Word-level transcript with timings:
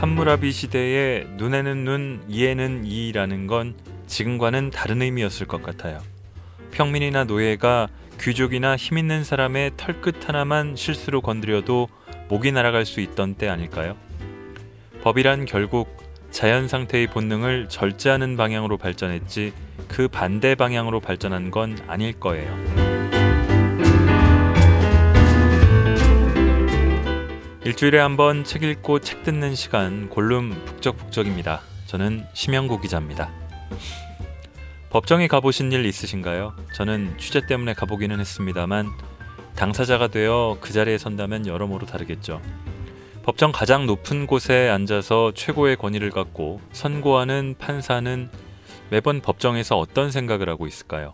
함무라비 0.00 0.50
시대의 0.50 1.26
눈에는 1.36 1.84
눈, 1.84 2.24
이에는 2.28 2.84
이라는 2.84 3.46
건 3.46 3.74
지금과는 4.06 4.70
다른 4.70 5.02
의미였을 5.02 5.46
것 5.46 5.62
같아요. 5.62 6.00
평민이나 6.72 7.24
노예가 7.24 7.88
귀족이나 8.20 8.76
힘 8.76 8.98
있는 8.98 9.24
사람의 9.24 9.72
털끝 9.76 10.28
하나만 10.28 10.74
실수로 10.74 11.20
건드려도 11.20 11.88
목이 12.28 12.50
날아갈 12.50 12.86
수 12.86 13.00
있던 13.00 13.34
때 13.34 13.48
아닐까요? 13.48 13.96
법이란 15.02 15.44
결국 15.44 15.95
자연 16.36 16.68
상태의 16.68 17.06
본능을 17.06 17.70
절제하는 17.70 18.36
방향으로 18.36 18.76
발전했지 18.76 19.54
그 19.88 20.06
반대 20.06 20.54
방향으로 20.54 21.00
발전한 21.00 21.50
건 21.50 21.78
아닐 21.86 22.12
거예요. 22.20 22.54
일주일에 27.64 27.98
한 27.98 28.18
번 28.18 28.44
책 28.44 28.64
읽고 28.64 29.00
책 29.00 29.22
듣는 29.22 29.54
시간 29.54 30.10
골룸 30.10 30.50
북적북적입니다. 30.66 31.62
저는 31.86 32.26
심영구 32.34 32.82
기자입니다. 32.82 33.30
법정에 34.90 35.28
가보신 35.28 35.72
일 35.72 35.86
있으신가요? 35.86 36.54
저는 36.74 37.16
취재 37.16 37.46
때문에 37.46 37.72
가보기는 37.72 38.20
했습니다만 38.20 38.90
당사자가 39.54 40.08
되어 40.08 40.58
그 40.60 40.74
자리에 40.74 40.98
선다면 40.98 41.46
여러모로 41.46 41.86
다르겠죠. 41.86 42.42
법정 43.26 43.50
가장 43.50 43.86
높은 43.86 44.28
곳에 44.28 44.68
앉아서 44.68 45.32
최고의 45.34 45.74
권위를 45.74 46.12
갖고 46.12 46.60
선고하는 46.70 47.56
판사는 47.58 48.30
매번 48.88 49.20
법정에서 49.20 49.76
어떤 49.76 50.12
생각을 50.12 50.48
하고 50.48 50.68
있을까요? 50.68 51.12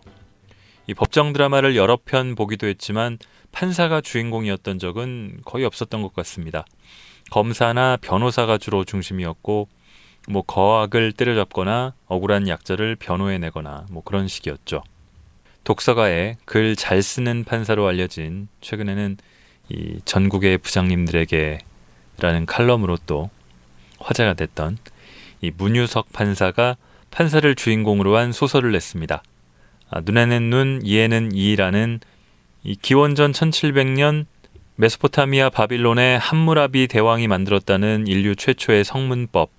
이 0.85 0.93
법정 0.93 1.33
드라마를 1.33 1.75
여러 1.75 1.97
편 1.97 2.35
보기도 2.35 2.67
했지만 2.67 3.17
판사가 3.51 3.99
주인공이었던 3.99 4.77
적은 4.77 5.39
거의 5.43 5.65
없었던 5.65 6.03
것 6.03 6.13
같습니다. 6.13 6.65
검사나 7.31 7.97
변호사가 7.99 8.59
주로 8.59 8.83
중심이었고 8.83 9.67
뭐 10.29 10.43
거악을 10.43 11.13
때려잡거나 11.13 11.95
억울한 12.05 12.47
약자를 12.47 12.95
변호해 12.95 13.39
내거나 13.39 13.87
뭐 13.89 14.03
그런 14.03 14.27
식이었죠. 14.27 14.83
독서가에 15.63 16.37
글 16.45 16.75
잘 16.75 17.01
쓰는 17.01 17.43
판사로 17.43 17.87
알려진 17.87 18.49
최근에는 18.61 19.17
이 19.69 19.99
전국의 20.05 20.59
부장님들에게 20.59 21.57
라는 22.23 22.45
칼럼으로 22.45 22.97
또 23.05 23.29
화제가 23.99 24.35
됐던 24.35 24.77
이 25.41 25.51
문유석 25.57 26.13
판사가 26.13 26.77
판사를 27.11 27.53
주인공으로 27.53 28.15
한 28.15 28.31
소설을 28.31 28.71
냈습니다. 28.71 29.21
아, 29.89 30.01
눈에는 30.05 30.49
눈, 30.49 30.79
이에는 30.85 31.33
이라는 31.33 31.99
이 32.63 32.77
기원전 32.77 33.33
1700년 33.33 34.25
메소포타미아 34.77 35.49
바빌론의 35.49 36.17
함무라비 36.17 36.87
대왕이 36.87 37.27
만들었다는 37.27 38.07
인류 38.07 38.37
최초의 38.37 38.85
성문법 38.85 39.51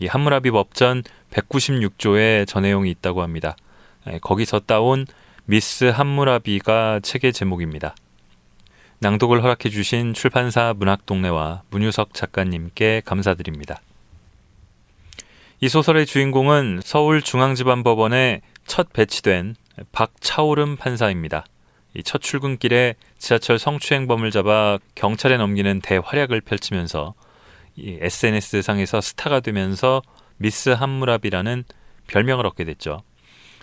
이 0.00 0.08
함무라비 0.08 0.50
법전 0.50 1.04
196조에 1.30 2.44
저 2.48 2.58
내용이 2.58 2.90
있다고 2.90 3.22
합니다. 3.22 3.54
예, 4.08 4.18
거기서 4.18 4.58
따온 4.60 5.06
미스 5.44 5.84
함무라비가 5.84 6.98
책의 7.04 7.32
제목입니다. 7.32 7.94
낭독을 9.02 9.42
허락해 9.42 9.70
주신 9.70 10.12
출판사 10.12 10.74
문학동네와 10.76 11.62
문유석 11.70 12.12
작가님께 12.12 13.00
감사드립니다. 13.06 13.80
이 15.62 15.70
소설의 15.70 16.04
주인공은 16.04 16.82
서울중앙지방법원에 16.84 18.42
첫 18.66 18.92
배치된 18.92 19.56
박차오름 19.92 20.76
판사입니다. 20.76 21.46
첫 22.04 22.20
출근길에 22.20 22.94
지하철 23.16 23.58
성추행범을 23.58 24.30
잡아 24.30 24.78
경찰에 24.94 25.38
넘기는 25.38 25.80
대활약을 25.80 26.42
펼치면서 26.42 27.14
SNS 27.78 28.60
상에서 28.60 29.00
스타가 29.00 29.40
되면서 29.40 30.02
미스 30.36 30.68
함무라비라는 30.68 31.64
별명을 32.06 32.44
얻게 32.44 32.64
됐죠. 32.64 33.02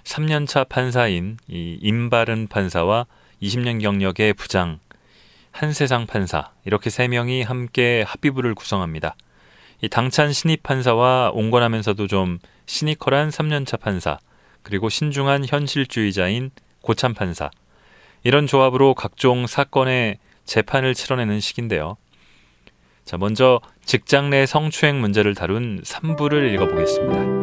3년차 0.04 0.68
판사인 0.68 1.38
이 1.48 1.78
임바른 1.80 2.48
판사와 2.48 3.06
20년 3.40 3.80
경력의 3.82 4.34
부장 4.34 4.80
한세상 5.58 6.06
판사 6.06 6.52
이렇게 6.66 6.92
세 6.92 7.08
명이 7.08 7.42
함께 7.42 8.04
합의부를 8.06 8.54
구성합니다. 8.54 9.16
이 9.82 9.90
당찬 9.90 10.32
신입 10.32 10.62
판사와 10.62 11.32
온건하면서도 11.34 12.06
좀 12.06 12.38
시니컬한 12.68 13.30
3년차 13.30 13.80
판사 13.80 14.20
그리고 14.62 14.90
신중한 14.90 15.46
현실주의자인 15.48 16.52
고참 16.82 17.16
판사 17.16 17.50
이런 18.24 18.46
조합으로 18.46 18.94
각종 18.94 19.48
사건의 19.48 20.20
재판을 20.46 20.94
치러내는 20.94 21.40
식인데요. 21.40 21.98
자, 23.04 23.18
먼저 23.18 23.60
직장 23.84 24.30
내 24.30 24.46
성추행 24.46 25.02
문제를 25.02 25.34
다룬 25.34 25.82
3부를 25.82 26.54
읽어보겠습니다. 26.54 27.37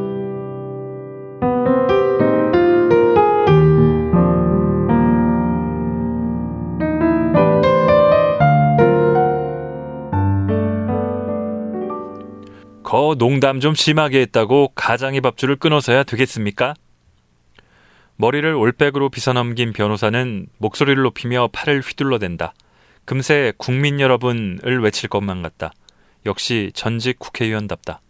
거 12.95 13.17
농담 13.19 13.59
좀 13.59 13.75
심하게 13.75 14.21
했다고 14.21 14.71
가장의 14.77 15.21
밥줄을 15.21 15.57
끊어서야 15.57 16.05
되겠습니까? 16.05 16.75
머리를 18.15 18.55
올백으로 18.55 19.09
빗어넘긴 19.09 19.73
변호사는 19.73 20.47
목소리를 20.59 21.03
높이며 21.03 21.49
팔을 21.53 21.81
휘둘러댄다. 21.81 22.55
금세 23.05 23.53
국민 23.59 23.99
여러분을 23.99 24.81
외칠 24.81 25.09
것만 25.09 25.43
같다. 25.43 25.73
역시 26.25 26.71
전직 26.73 27.19
국회의원답다. 27.19 28.01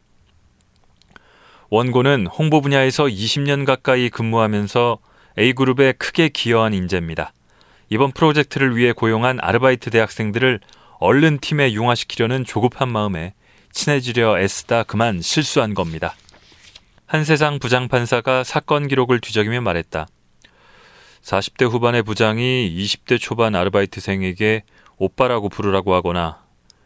원고는 1.71 2.27
홍보 2.27 2.61
분야에서 2.61 3.05
20년 3.05 3.65
가까이 3.65 4.11
근무하면서 4.11 4.99
A그룹에 5.39 5.93
크게 5.93 6.29
기여한 6.29 6.75
인재입니다. 6.75 7.33
이번 7.89 8.13
프로젝트를 8.13 8.77
위해 8.77 8.93
고용한 8.93 9.39
아르바이트 9.41 9.89
대학생들을 9.89 10.61
얼른 10.99 11.39
팀에 11.39 11.73
융화시키려는 11.73 12.45
조급한 12.45 12.93
마음에 12.93 13.33
친해지려 13.75 14.41
애쓰다 14.41 14.85
그만 14.85 15.21
실수한 15.21 15.75
겁니다. 15.75 16.15
한세상 17.07 17.59
부장판사가 17.59 18.45
사건 18.45 18.89
기록을 18.89 19.21
뒤적이며 19.21 19.61
말했다. 19.61 20.07
40대 21.23 21.71
후반의 21.71 22.03
부장이 22.03 22.75
20대 22.75 23.21
초반 23.21 23.55
아르바이트생에게 23.55 24.63
오빠라고 24.97 25.49
부르라고 25.49 25.95
하거나 25.95 26.45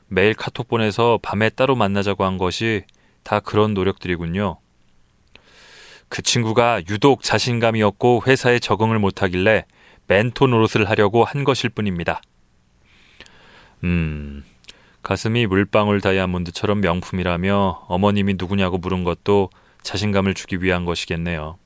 매일 0.09 0.35
카톡 0.35 0.67
보내서 0.67 1.19
밤에 1.23 1.51
따로 1.51 1.77
만나자고 1.77 2.25
한 2.25 2.39
것이 2.39 2.85
다 3.23 3.41
그런 3.41 3.75
노력들이군요. 3.75 4.59
그 6.09 6.23
친구가 6.23 6.83
유독 6.89 7.23
자신감이 7.23 7.83
없고 7.83 8.23
회사에 8.27 8.59
적응을 8.59 8.99
못하길래 8.99 9.67
멘토 10.07 10.47
노릇을 10.47 10.89
하려고 10.89 11.25
한 11.25 11.45
것일 11.45 11.71
뿐입니다. 11.71 12.23
음, 13.85 14.43
가슴이 15.03 15.47
물방울 15.47 16.01
다이아몬드처럼 16.01 16.81
명품이라며 16.81 17.87
어머님이 17.89 18.35
누구냐고 18.39 18.79
물은 18.79 19.05
것도 19.05 19.51
자신감을 19.83 20.35
주기 20.35 20.63
위한 20.63 20.85
것이겠네요. 20.85 21.59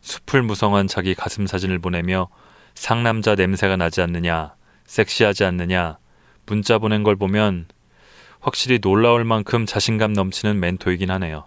숲을 0.00 0.42
무성한 0.42 0.86
자기 0.86 1.14
가슴 1.14 1.46
사진을 1.46 1.78
보내며 1.78 2.28
상남자 2.74 3.34
냄새가 3.34 3.76
나지 3.76 4.00
않느냐, 4.00 4.54
섹시하지 4.86 5.44
않느냐, 5.44 5.98
문자 6.46 6.78
보낸 6.78 7.02
걸 7.02 7.16
보면 7.16 7.66
확실히 8.40 8.78
놀라울 8.80 9.24
만큼 9.24 9.64
자신감 9.64 10.12
넘치는 10.12 10.60
멘토이긴 10.60 11.10
하네요. 11.12 11.46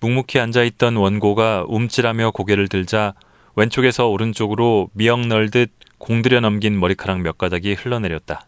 묵묵히 0.00 0.38
앉아있던 0.40 0.96
원고가 0.96 1.64
움찔하며 1.68 2.32
고개를 2.32 2.68
들자 2.68 3.14
왼쪽에서 3.54 4.08
오른쪽으로 4.08 4.90
미역 4.92 5.26
널듯 5.26 5.70
공들여 5.98 6.40
넘긴 6.40 6.78
머리카락 6.78 7.20
몇 7.20 7.38
가닥이 7.38 7.74
흘러내렸다. 7.74 8.46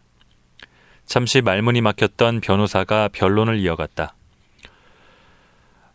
잠시 1.07 1.41
말문이 1.43 1.81
막혔던 1.81 2.41
변호사가 2.41 3.09
변론을 3.13 3.59
이어갔다. 3.59 4.15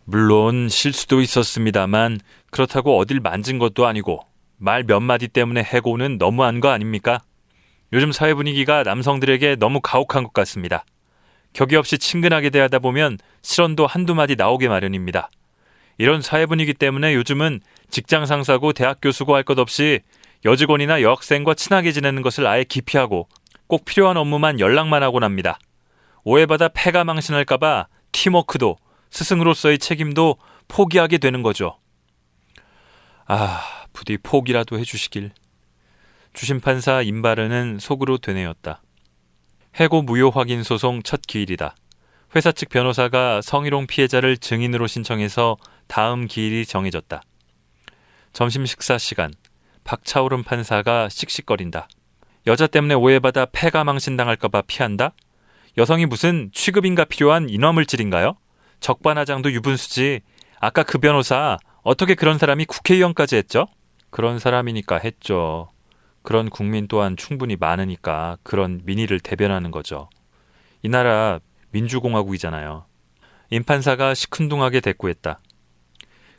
물론 0.06 0.70
실수도 0.70 1.22
있었습니다만 1.22 2.20
그렇다고 2.52 2.98
어딜 2.98 3.20
만진 3.20 3.60
것도 3.60 3.86
아니고 3.86 4.26
말 4.58 4.84
몇 4.84 5.00
마디 5.00 5.28
때문에 5.28 5.62
해고는 5.64 6.18
너무한 6.18 6.60
거 6.60 6.70
아닙니까? 6.70 7.20
요즘 7.94 8.12
사회 8.12 8.34
분위기가 8.34 8.84
남성들에게 8.84 9.56
너무 9.56 9.82
가혹한 9.82 10.24
것 10.24 10.34
같습니다. 10.34 10.84
격이 11.54 11.76
없이 11.76 11.98
친근하게 11.98 12.50
대하다 12.52 12.80
보면 12.80 13.18
실언도 13.42 13.88
한두 13.88 14.14
마디 14.14 14.36
나오게 14.36 14.68
마련입니다. 14.68 15.30
이런 15.98 16.22
사회 16.22 16.46
분위기 16.46 16.74
때문에 16.74 17.14
요즘은 17.16 17.62
직장 17.90 18.26
상사고 18.26 18.74
대학 18.74 19.00
교수고 19.02 19.36
할 19.36 19.44
것 19.44 19.58
없이 19.60 20.00
여직원이나 20.46 21.02
여학생과 21.02 21.56
친하게 21.56 21.92
지내는 21.92 22.22
것을 22.22 22.46
아예 22.48 22.64
기피하고 22.64 23.28
꼭 23.70 23.86
필요한 23.86 24.18
업무만 24.18 24.60
연락만 24.60 25.04
하곤 25.04 25.24
합니다. 25.24 25.60
오해받아 26.24 26.70
패가 26.70 27.04
망신할까봐 27.04 27.88
팀워크도 28.12 28.76
스승으로서의 29.12 29.78
책임도 29.78 30.38
포기하게 30.68 31.20
되는 31.20 31.44
거죠. 31.44 31.78
아, 33.28 33.86
부디 33.94 34.18
포기라도 34.18 34.80
해주시길. 34.80 35.32
주심판사 36.34 37.04
임바르는 37.04 37.78
속으로 37.80 38.18
되뇌었다. 38.18 38.82
해고 39.80 40.02
무효 40.02 40.30
확인 40.30 40.64
소송 40.64 41.04
첫 41.04 41.22
기일이다. 41.22 41.76
회사 42.36 42.52
측 42.52 42.70
변호사가 42.70 43.42
성희롱 43.44 43.86
피해자를 43.86 44.38
증인으로 44.38 44.88
신청해서 44.88 45.58
다음 45.86 46.26
기일이 46.26 46.66
정해졌다. 46.66 47.22
점심 48.34 48.66
식사 48.66 48.98
시간, 48.98 49.32
박차오름 49.84 50.44
판사가 50.44 51.08
씩씩거린다. 51.10 51.88
여자 52.50 52.66
때문에 52.66 52.96
오해받아 52.96 53.46
폐가 53.52 53.84
망신당할까봐 53.84 54.64
피한다? 54.64 55.14
여성이 55.78 56.08
무슨 56.08 56.50
취급인가 56.52 57.06
필요한 57.06 57.48
인화물질인가요? 57.48 58.38
적반하장도 58.80 59.52
유분수지. 59.52 60.22
아까 60.60 60.82
그 60.82 60.98
변호사 60.98 61.60
어떻게 61.84 62.16
그런 62.16 62.40
사람이 62.40 62.66
국회의원까지 62.66 63.36
했죠? 63.36 63.68
그런 64.10 64.40
사람이니까 64.40 64.98
했죠. 64.98 65.70
그런 66.24 66.50
국민 66.50 66.88
또한 66.88 67.16
충분히 67.16 67.56
많으니까 67.56 68.40
그런 68.42 68.82
민의를 68.84 69.20
대변하는 69.20 69.70
거죠. 69.70 70.10
이 70.82 70.90
나라 70.90 71.40
민주공화국이잖아요. 71.70 72.86
임판사가 73.52 74.16
시큰둥하게 74.16 74.80
대꾸했다. 74.80 75.40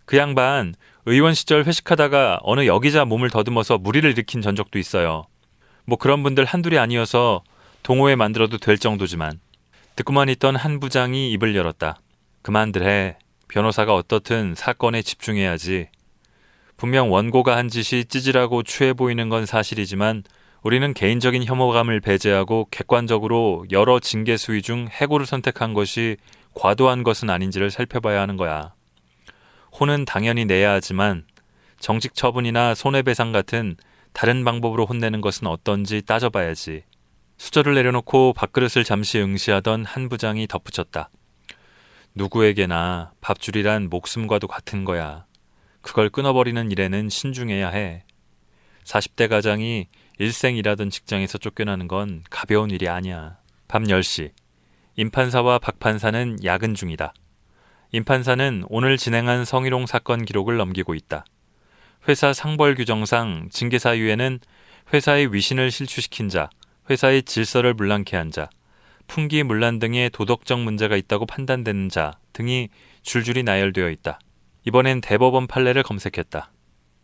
그 0.06 0.16
양반 0.16 0.74
의원 1.06 1.34
시절 1.34 1.62
회식하다가 1.66 2.40
어느 2.42 2.66
여기자 2.66 3.04
몸을 3.04 3.30
더듬어서 3.30 3.78
무리를 3.78 4.10
일으킨 4.10 4.42
전적도 4.42 4.80
있어요. 4.80 5.29
뭐 5.90 5.98
그런 5.98 6.22
분들 6.22 6.44
한둘이 6.44 6.78
아니어서 6.78 7.42
동호회 7.82 8.14
만들어도 8.14 8.58
될 8.58 8.78
정도지만 8.78 9.40
듣고만 9.96 10.28
있던 10.28 10.54
한 10.54 10.78
부장이 10.78 11.32
입을 11.32 11.56
열었다. 11.56 11.98
그만들 12.42 12.86
해. 12.86 13.18
변호사가 13.48 13.92
어떻든 13.96 14.54
사건에 14.54 15.02
집중해야지. 15.02 15.88
분명 16.76 17.10
원고가 17.10 17.56
한 17.56 17.68
짓이 17.68 18.04
찌질하고 18.04 18.62
추해 18.62 18.92
보이는 18.92 19.28
건 19.28 19.46
사실이지만 19.46 20.22
우리는 20.62 20.94
개인적인 20.94 21.44
혐오감을 21.44 22.00
배제하고 22.00 22.68
객관적으로 22.70 23.64
여러 23.72 23.98
징계 23.98 24.36
수위 24.36 24.62
중 24.62 24.86
해고를 24.88 25.26
선택한 25.26 25.74
것이 25.74 26.18
과도한 26.54 27.02
것은 27.02 27.30
아닌지를 27.30 27.72
살펴봐야 27.72 28.20
하는 28.20 28.36
거야. 28.36 28.74
혼은 29.80 30.04
당연히 30.04 30.44
내야 30.44 30.70
하지만 30.70 31.24
정직 31.80 32.14
처분이나 32.14 32.76
손해배상 32.76 33.32
같은 33.32 33.74
다른 34.12 34.44
방법으로 34.44 34.86
혼내는 34.86 35.20
것은 35.20 35.46
어떤지 35.46 36.02
따져봐야지. 36.02 36.84
수저를 37.38 37.74
내려놓고 37.74 38.34
밥그릇을 38.34 38.84
잠시 38.84 39.18
응시하던 39.18 39.84
한 39.84 40.08
부장이 40.08 40.46
덧붙였다. 40.46 41.10
누구에게나 42.14 43.12
밥줄이란 43.20 43.88
목숨과도 43.88 44.46
같은 44.46 44.84
거야. 44.84 45.26
그걸 45.80 46.10
끊어버리는 46.10 46.70
일에는 46.70 47.08
신중해야 47.08 47.70
해. 47.70 48.04
40대 48.84 49.28
가장이 49.28 49.86
일생 50.18 50.56
일하던 50.56 50.90
직장에서 50.90 51.38
쫓겨나는 51.38 51.88
건 51.88 52.22
가벼운 52.28 52.70
일이 52.70 52.88
아니야. 52.88 53.38
밤 53.68 53.84
10시. 53.84 54.32
임판사와 54.96 55.60
박판사는 55.60 56.44
야근 56.44 56.74
중이다. 56.74 57.14
임판사는 57.92 58.64
오늘 58.68 58.98
진행한 58.98 59.44
성희롱 59.44 59.86
사건 59.86 60.24
기록을 60.24 60.56
넘기고 60.56 60.94
있다. 60.94 61.24
회사 62.08 62.32
상벌 62.32 62.74
규정상 62.74 63.48
징계사유에는 63.50 64.40
회사의 64.92 65.32
위신을 65.32 65.70
실추시킨 65.70 66.28
자, 66.28 66.48
회사의 66.88 67.22
질서를 67.22 67.74
물랑케 67.74 68.16
한 68.16 68.30
자, 68.30 68.48
풍기문란 69.06 69.80
등의 69.80 70.10
도덕적 70.10 70.60
문제가 70.60 70.96
있다고 70.96 71.26
판단되는 71.26 71.88
자 71.88 72.12
등이 72.32 72.68
줄줄이 73.02 73.42
나열되어 73.42 73.90
있다. 73.90 74.20
이번엔 74.64 75.00
대법원 75.00 75.46
판례를 75.46 75.82
검색했다. 75.82 76.52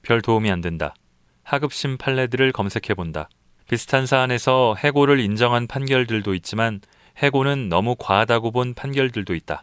별 0.02 0.22
도움이 0.22 0.50
안 0.50 0.60
된다. 0.60 0.94
하급심 1.43 1.98
판례들을 1.98 2.52
검색해 2.52 2.94
본다. 2.94 3.28
비슷한 3.69 4.06
사안에서 4.06 4.76
해고를 4.78 5.19
인정한 5.19 5.66
판결들도 5.66 6.32
있지만 6.34 6.81
해고는 7.19 7.69
너무 7.69 7.96
과하다고 7.98 8.52
본 8.52 8.75
판결들도 8.75 9.34
있다. 9.34 9.62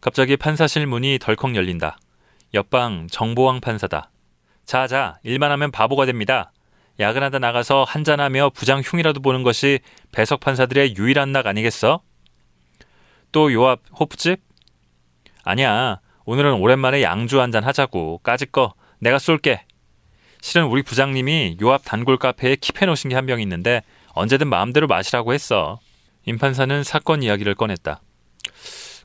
갑자기 0.00 0.36
판사실 0.36 0.86
문이 0.86 1.18
덜컥 1.20 1.56
열린다. 1.56 1.96
옆방 2.52 3.08
정보왕 3.10 3.60
판사다. 3.60 4.11
자자, 4.64 5.18
일만 5.22 5.50
하면 5.52 5.70
바보가 5.70 6.06
됩니다. 6.06 6.52
야근하다 7.00 7.38
나가서 7.38 7.84
한잔하며 7.84 8.50
부장 8.50 8.80
흉이라도 8.84 9.20
보는 9.20 9.42
것이 9.42 9.80
배석 10.12 10.40
판사들의 10.40 10.96
유일한 10.96 11.32
낙 11.32 11.46
아니겠어? 11.46 12.00
또 13.32 13.50
요 13.50 13.66
앞 13.66 13.80
호프집? 13.98 14.40
아니야. 15.44 16.00
오늘은 16.24 16.54
오랜만에 16.54 17.02
양주 17.02 17.40
한잔 17.40 17.64
하자고. 17.64 18.18
까짓 18.22 18.52
거 18.52 18.74
내가 19.00 19.18
쏠게. 19.18 19.64
실은 20.40 20.66
우리 20.66 20.82
부장님이 20.82 21.56
요 21.60 21.72
앞 21.72 21.82
단골 21.84 22.18
카페에 22.18 22.56
킵해 22.56 22.86
놓으신 22.86 23.10
게 23.10 23.16
한 23.16 23.26
병 23.26 23.40
있는데 23.40 23.82
언제든 24.14 24.48
마음대로 24.48 24.86
마시라고 24.86 25.32
했어. 25.32 25.80
임판사는 26.26 26.84
사건 26.84 27.22
이야기를 27.22 27.54
꺼냈다. 27.54 28.00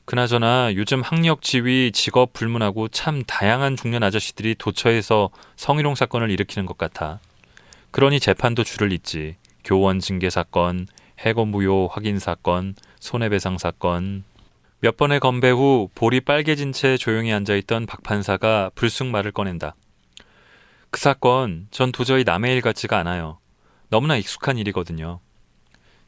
그나저나 0.08 0.74
요즘 0.74 1.02
학력 1.02 1.42
지위, 1.42 1.92
직업 1.92 2.32
불문하고 2.32 2.88
참 2.88 3.22
다양한 3.26 3.76
중년 3.76 4.02
아저씨들이 4.02 4.54
도처에서 4.54 5.28
성희롱 5.56 5.96
사건을 5.96 6.30
일으키는 6.30 6.64
것 6.64 6.78
같아. 6.78 7.20
그러니 7.90 8.18
재판도 8.18 8.64
줄을 8.64 8.90
잇지. 8.90 9.36
교원 9.64 10.00
징계 10.00 10.30
사건, 10.30 10.86
해고 11.18 11.44
무효 11.44 11.90
확인 11.92 12.18
사건, 12.18 12.74
손해배상 13.00 13.58
사건. 13.58 14.24
몇 14.80 14.96
번의 14.96 15.20
건배 15.20 15.50
후 15.50 15.90
볼이 15.94 16.20
빨개진 16.20 16.72
채 16.72 16.96
조용히 16.96 17.30
앉아있던 17.34 17.84
박 17.84 18.02
판사가 18.02 18.70
불쑥 18.74 19.08
말을 19.08 19.30
꺼낸다. 19.32 19.74
그 20.90 21.00
사건 21.00 21.68
전 21.70 21.92
도저히 21.92 22.24
남의 22.24 22.54
일 22.54 22.62
같지가 22.62 22.96
않아요. 22.96 23.40
너무나 23.90 24.16
익숙한 24.16 24.56
일이거든요. 24.56 25.20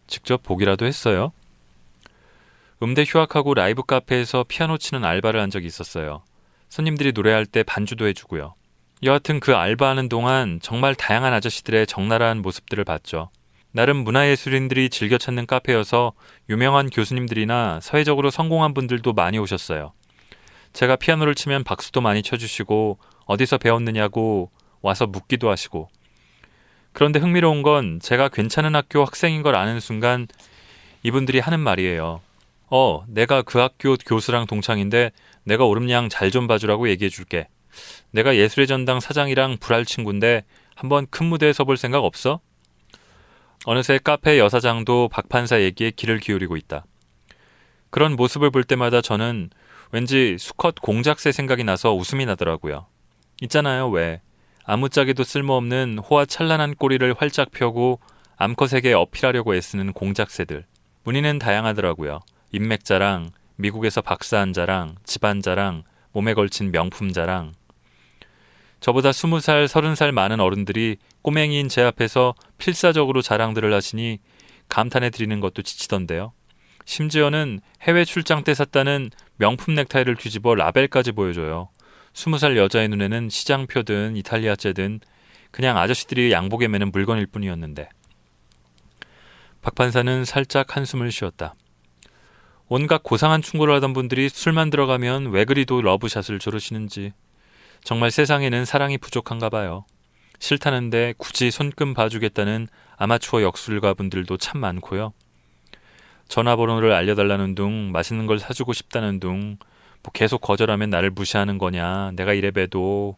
직접 0.07 0.43
보기라도 0.43 0.87
했어요? 0.87 1.33
음대 2.83 3.05
휴학하고 3.07 3.53
라이브 3.53 3.83
카페에서 3.83 4.45
피아노 4.49 4.79
치는 4.79 5.05
알바를 5.05 5.39
한 5.39 5.51
적이 5.51 5.67
있었어요. 5.67 6.23
손님들이 6.71 7.13
노래할 7.13 7.45
때 7.45 7.63
반주도 7.63 8.07
해주고요. 8.07 8.55
여하튼 9.03 9.41
그 9.41 9.55
알바하는 9.55 10.09
동안 10.09 10.61
정말 10.63 10.95
다양한 10.95 11.33
아저씨들의 11.35 11.87
적나라한 11.87 12.41
모습들을 12.41 12.85
봤죠. 12.85 13.31
나름 13.73 13.99
문화예술인들이 13.99 14.89
즐겨 14.89 15.19
찾는 15.19 15.47
카페여서 15.47 16.13
유명한 16.49 16.89
교수님들이나 16.89 17.81
사회적으로 17.83 18.31
성공한 18.31 18.73
분들도 18.73 19.13
많이 19.13 19.39
오셨어요. 19.39 19.93
제가 20.73 20.97
피아노를 20.97 21.35
치면 21.35 21.65
박수도 21.65 22.01
많이 22.01 22.23
쳐주시고 22.23 22.99
어디서 23.27 23.59
배웠느냐고 23.59 24.51
와서 24.81 25.07
묻기도 25.07 25.51
하시고 25.51 25.89
그런데 26.93 27.19
흥미로운 27.19 27.63
건 27.63 28.01
제가 28.01 28.29
괜찮은 28.29 28.75
학교 28.75 29.05
학생인 29.05 29.43
걸 29.43 29.55
아는 29.55 29.81
순간 29.81 30.27
이분들이 31.03 31.41
하는 31.41 31.61
말이에요. 31.61 32.21
어, 32.71 33.05
내가 33.09 33.43
그 33.43 33.59
학교 33.59 33.97
교수랑 33.97 34.47
동창인데 34.47 35.11
내가 35.45 35.65
오름량 35.65 36.09
잘 36.09 36.31
좀 36.31 36.47
봐주라고 36.47 36.89
얘기해 36.89 37.09
줄게. 37.11 37.49
내가 38.13 38.37
예술의 38.37 38.67
전당 38.69 39.01
사장이랑 39.01 39.57
불알 39.59 39.85
친구인데 39.85 40.45
한번 40.77 41.07
큰 41.11 41.27
무대에 41.27 41.53
서볼 41.53 41.77
생각 41.77 42.05
없어? 42.05 42.41
어느새 43.65 43.99
카페 44.03 44.39
여사장도 44.39 45.09
박 45.09 45.29
판사 45.29 45.61
얘기에 45.61 45.91
귀를 45.91 46.19
기울이고 46.19 46.57
있다. 46.57 46.85
그런 47.91 48.15
모습을 48.15 48.51
볼 48.51 48.63
때마다 48.65 49.01
저는 49.03 49.51
왠지 49.91 50.37
수컷 50.39 50.77
공작새 50.81 51.33
생각이 51.33 51.65
나서 51.65 51.93
웃음이 51.93 52.25
나더라고요. 52.27 52.87
있잖아요, 53.43 53.89
왜. 53.91 54.21
아무짝에도 54.65 55.25
쓸모없는 55.25 55.99
호화 55.99 56.27
찬란한 56.27 56.77
꼬리를 56.77 57.13
활짝 57.19 57.51
펴고 57.51 57.99
암컷에게 58.37 58.93
어필하려고 58.93 59.55
애쓰는 59.57 59.93
공작새들. 59.93 60.65
무늬는 61.03 61.41
다양하더라고요. 61.41 62.21
인맥 62.53 62.85
자랑, 62.85 63.31
미국에서 63.57 64.01
박사한 64.01 64.53
자랑, 64.53 64.97
집안 65.05 65.41
자랑, 65.43 65.85
몸에 66.13 66.35
걸친 66.35 66.73
명품 66.73 67.13
자랑. 67.13 67.53
저보다 68.81 69.13
스무 69.13 69.41
살, 69.41 69.69
서른 69.69 69.95
살 69.95 70.11
많은 70.11 70.41
어른들이 70.41 70.97
꼬맹이인 71.23 71.69
제 71.69 71.83
앞에서 71.83 72.35
필사적으로 72.59 73.23
자랑들을 73.23 73.73
하시니 73.73 74.19
감탄해 74.69 75.11
드리는 75.11 75.39
것도 75.41 75.63
지치던데요. 75.63 76.33
심지어는 76.87 77.61
해외 77.83 78.05
출장 78.05 78.43
때 78.43 78.55
샀다는 78.55 79.11
명품 79.37 79.75
넥타이를 79.75 80.17
뒤집어 80.17 80.55
라벨까지 80.55 81.13
보여줘요. 81.13 81.69
스무 82.15 82.39
살 82.39 82.57
여자의 82.57 82.89
눈에는 82.89 83.29
시장표든 83.29 84.17
이탈리아제든 84.17 85.01
그냥 85.51 85.77
아저씨들이 85.77 86.33
양복에 86.33 86.69
매는 86.69 86.91
물건일 86.91 87.27
뿐이었는데. 87.27 87.89
박 89.63 89.75
판사는 89.75 90.25
살짝 90.25 90.77
한숨을 90.77 91.13
쉬었다. 91.13 91.55
온갖 92.73 93.03
고상한 93.03 93.43
충고를 93.43 93.75
하던 93.75 93.93
분들이 93.93 94.29
술만 94.29 94.71
들어가면 94.71 95.33
왜 95.33 95.45
그리도 95.45 95.83
러브샷을 95.83 96.39
조르시는지 96.39 97.13
정말 97.83 98.13
세상에는 98.13 98.65
사랑이 98.65 98.97
부족한가 98.97 99.49
봐요. 99.51 99.85
싫다는데 100.39 101.15
굳이 101.19 101.51
손금 101.51 101.95
봐주겠다는 101.95 102.69
아마추어 102.97 103.43
역술가 103.43 103.95
분들도 103.95 104.37
참 104.37 104.61
많고요. 104.61 105.13
전화번호를 106.29 106.93
알려달라는 106.93 107.57
둥, 107.57 107.91
맛있는 107.91 108.27
걸 108.27 108.39
사주고 108.39 108.73
싶다는 108.73 109.19
둥, 109.19 109.59
뭐 110.05 110.13
계속 110.13 110.41
거절하면 110.41 110.91
나를 110.91 111.11
무시하는 111.11 111.59
거냐. 111.59 112.13
내가 112.15 112.35
이래 112.35 112.53
봬도 112.53 113.17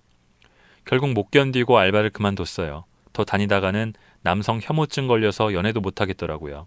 결국 0.86 1.12
못 1.12 1.30
견디고 1.30 1.76
알바를 1.76 2.08
그만뒀어요. 2.08 2.86
더 3.12 3.24
다니다가는 3.24 3.92
남성 4.22 4.60
혐오증 4.62 5.08
걸려서 5.08 5.52
연애도 5.52 5.82
못 5.82 6.00
하겠더라고요. 6.00 6.66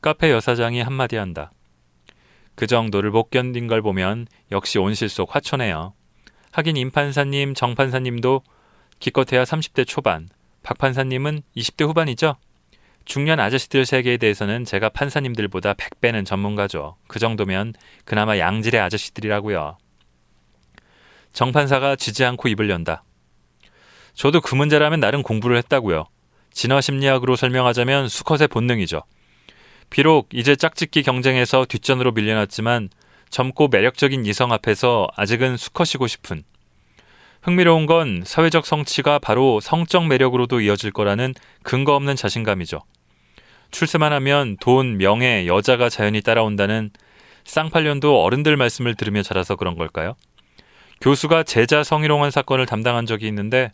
카페 0.00 0.30
여사장이 0.30 0.80
한마디 0.80 1.16
한다. 1.16 1.52
그 2.54 2.66
정도를 2.66 3.10
못 3.10 3.30
견딘 3.30 3.66
걸 3.66 3.82
보면 3.82 4.26
역시 4.50 4.78
온실 4.78 5.08
속 5.08 5.34
화초네요. 5.34 5.94
하긴 6.52 6.76
임판사님, 6.76 7.54
정판사님도 7.54 8.42
기껏해야 8.98 9.44
30대 9.44 9.86
초반, 9.86 10.28
박판사님은 10.62 11.42
20대 11.56 11.86
후반이죠? 11.86 12.36
중년 13.04 13.40
아저씨들 13.40 13.86
세계에 13.86 14.16
대해서는 14.16 14.64
제가 14.64 14.90
판사님들보다 14.90 15.74
100배는 15.74 16.24
전문가죠. 16.26 16.96
그 17.06 17.18
정도면 17.18 17.74
그나마 18.04 18.38
양질의 18.38 18.80
아저씨들이라고요. 18.80 19.78
정판사가 21.32 21.96
지지 21.96 22.24
않고 22.24 22.48
입을 22.48 22.70
연다. 22.70 23.04
저도 24.14 24.40
그 24.40 24.54
문제라면 24.54 25.00
나름 25.00 25.22
공부를 25.22 25.56
했다고요. 25.58 26.04
진화 26.52 26.80
심리학으로 26.80 27.36
설명하자면 27.36 28.08
수컷의 28.08 28.48
본능이죠. 28.48 29.02
비록 29.90 30.28
이제 30.32 30.54
짝짓기 30.54 31.02
경쟁에서 31.02 31.66
뒷전으로 31.66 32.12
밀려났지만 32.12 32.88
젊고 33.28 33.68
매력적인 33.68 34.24
이성 34.24 34.52
앞에서 34.52 35.08
아직은 35.16 35.56
수컷이고 35.56 36.06
싶은 36.06 36.42
흥미로운 37.42 37.86
건 37.86 38.22
사회적 38.24 38.66
성취가 38.66 39.18
바로 39.18 39.60
성적 39.60 40.06
매력으로도 40.06 40.60
이어질 40.60 40.92
거라는 40.92 41.34
근거 41.62 41.94
없는 41.94 42.16
자신감이죠. 42.16 42.80
출세만 43.70 44.12
하면 44.12 44.56
돈, 44.60 44.98
명예, 44.98 45.46
여자가 45.46 45.88
자연히 45.88 46.20
따라온다는 46.20 46.90
쌍팔년도 47.44 48.22
어른들 48.22 48.56
말씀을 48.56 48.94
들으며 48.94 49.22
자라서 49.22 49.56
그런 49.56 49.76
걸까요? 49.76 50.14
교수가 51.00 51.44
제자 51.44 51.82
성희롱한 51.82 52.30
사건을 52.30 52.66
담당한 52.66 53.06
적이 53.06 53.28
있는데 53.28 53.72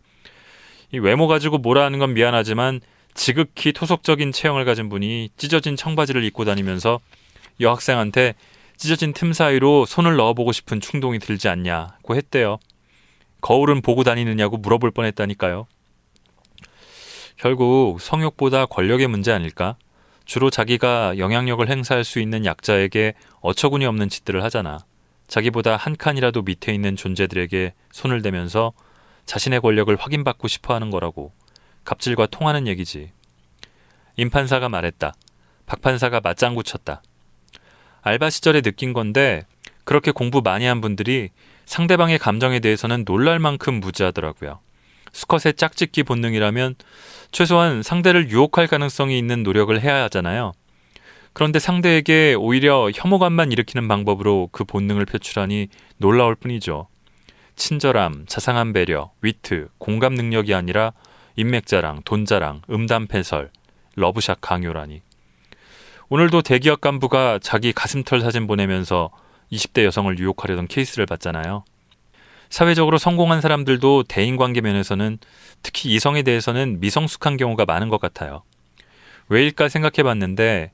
이 0.93 0.99
외모 0.99 1.27
가지고 1.27 1.59
뭐라 1.59 1.85
하는 1.85 1.99
건 1.99 2.15
미안하지만 2.15 2.81
지극히 3.17 3.73
토속적인 3.73 4.31
체형을 4.31 4.65
가진 4.65 4.89
분이 4.89 5.31
찢어진 5.37 5.75
청바지를 5.75 6.23
입고 6.25 6.45
다니면서 6.45 7.01
여학생한테 7.61 8.35
찢어진 8.77 9.15
틈 9.15 9.33
사이로 9.33 9.87
손을 9.87 10.17
넣어보고 10.17 10.53
싶은 10.53 10.81
충동이 10.81 11.19
들지 11.19 11.49
않냐고 11.49 12.15
했대요. 12.15 12.59
거울은 13.41 13.81
보고 13.81 14.05
다니느냐고 14.05 14.59
물어볼 14.59 14.91
뻔했다니까요. 14.91 15.67
결국 17.39 18.01
성욕보다 18.01 18.67
권력의 18.67 19.09
문제 19.09 19.33
아닐까? 19.33 19.77
주로 20.27 20.51
자기가 20.51 21.19
영향력을 21.19 21.69
행사할 21.69 22.05
수 22.05 22.21
있는 22.21 22.45
약자에게 22.45 23.15
어처구니 23.41 23.87
없는 23.87 24.09
짓들을 24.09 24.43
하잖아. 24.45 24.79
자기보다 25.27 25.77
한 25.77 25.97
칸이라도 25.97 26.43
밑에 26.43 26.75
있는 26.75 26.97
존재들에게 26.97 27.73
손을 27.93 28.23
대면서 28.23 28.73
자신의 29.25 29.61
권력을 29.61 29.95
확인받고 29.97 30.49
싶어 30.49 30.75
하는 30.75 30.91
거라고. 30.91 31.33
갑질과 31.87 32.27
통하는 32.27 32.67
얘기지. 32.67 33.13
임판사가 34.17 34.69
말했다. 34.69 35.15
박판사가 35.65 36.21
맞장구 36.21 36.63
쳤다. 36.65 37.03
알바 38.03 38.29
시절에 38.29 38.61
느낀 38.61 38.93
건데 38.93 39.47
그렇게 39.85 40.11
공부 40.11 40.43
많이 40.43 40.67
한 40.67 40.81
분들이 40.81 41.31
상대방의 41.65 42.19
감정에 42.19 42.61
대해서는 42.61 43.05
놀랄 43.05 43.39
만큼 43.39 43.81
무지하더라고요. 43.81 44.61
수컷의 45.13 45.55
짝짓기 45.57 46.03
본능이라면 46.03 46.75
최소한 47.33 47.83
상대를 47.83 48.31
유혹할 48.31 48.67
가능성이 48.67 49.19
있는 49.19 49.43
노력을 49.43 49.81
해야 49.81 50.03
하잖아요. 50.05 50.53
그런데 51.33 51.59
상대에게 51.59 52.35
오히려 52.39 52.91
혐오감만 52.95 53.53
일으키는 53.53 53.89
방법으로 53.89 54.49
그 54.53 54.65
본능을 54.65 55.05
표출하니 55.07 55.69
놀라울 55.99 56.35
뿐이죠. 56.35 56.89
친절함, 57.57 58.27
자상한 58.27 58.73
배려, 58.73 59.11
위트, 59.23 59.69
공감 59.79 60.15
능력이 60.15 60.55
아니라 60.55 60.93
인맥자랑, 61.37 62.03
돈자랑, 62.05 62.63
음담패설, 62.71 63.51
love 63.95 64.18
shot 64.18 64.41
강요라니. 64.41 65.03
오늘도 66.09 66.43
대기업 66.43 66.81
간부가 66.81 67.39
자기 67.43 67.73
가슴털 67.73 68.21
사진 68.21 68.47
보내면서 68.47 69.11
20대 69.53 69.85
여성을 69.85 70.19
유혹하려던 70.19 70.67
케이스를 70.67 71.07
봤잖아요. 71.07 71.65
사회적으로 72.49 72.97
성공한 72.97 73.41
사람들도 73.41 74.05
대인관계 74.05 74.61
면에서는 74.61 75.19
특히 75.63 75.93
이성에 75.95 76.23
대해서는 76.23 76.81
미성숙한 76.81 77.37
경우가 77.37 77.65
많은 77.65 77.89
것 77.89 78.01
같아요. 78.01 78.43
왜일까 79.29 79.69
생각해 79.69 80.05
봤는데 80.05 80.71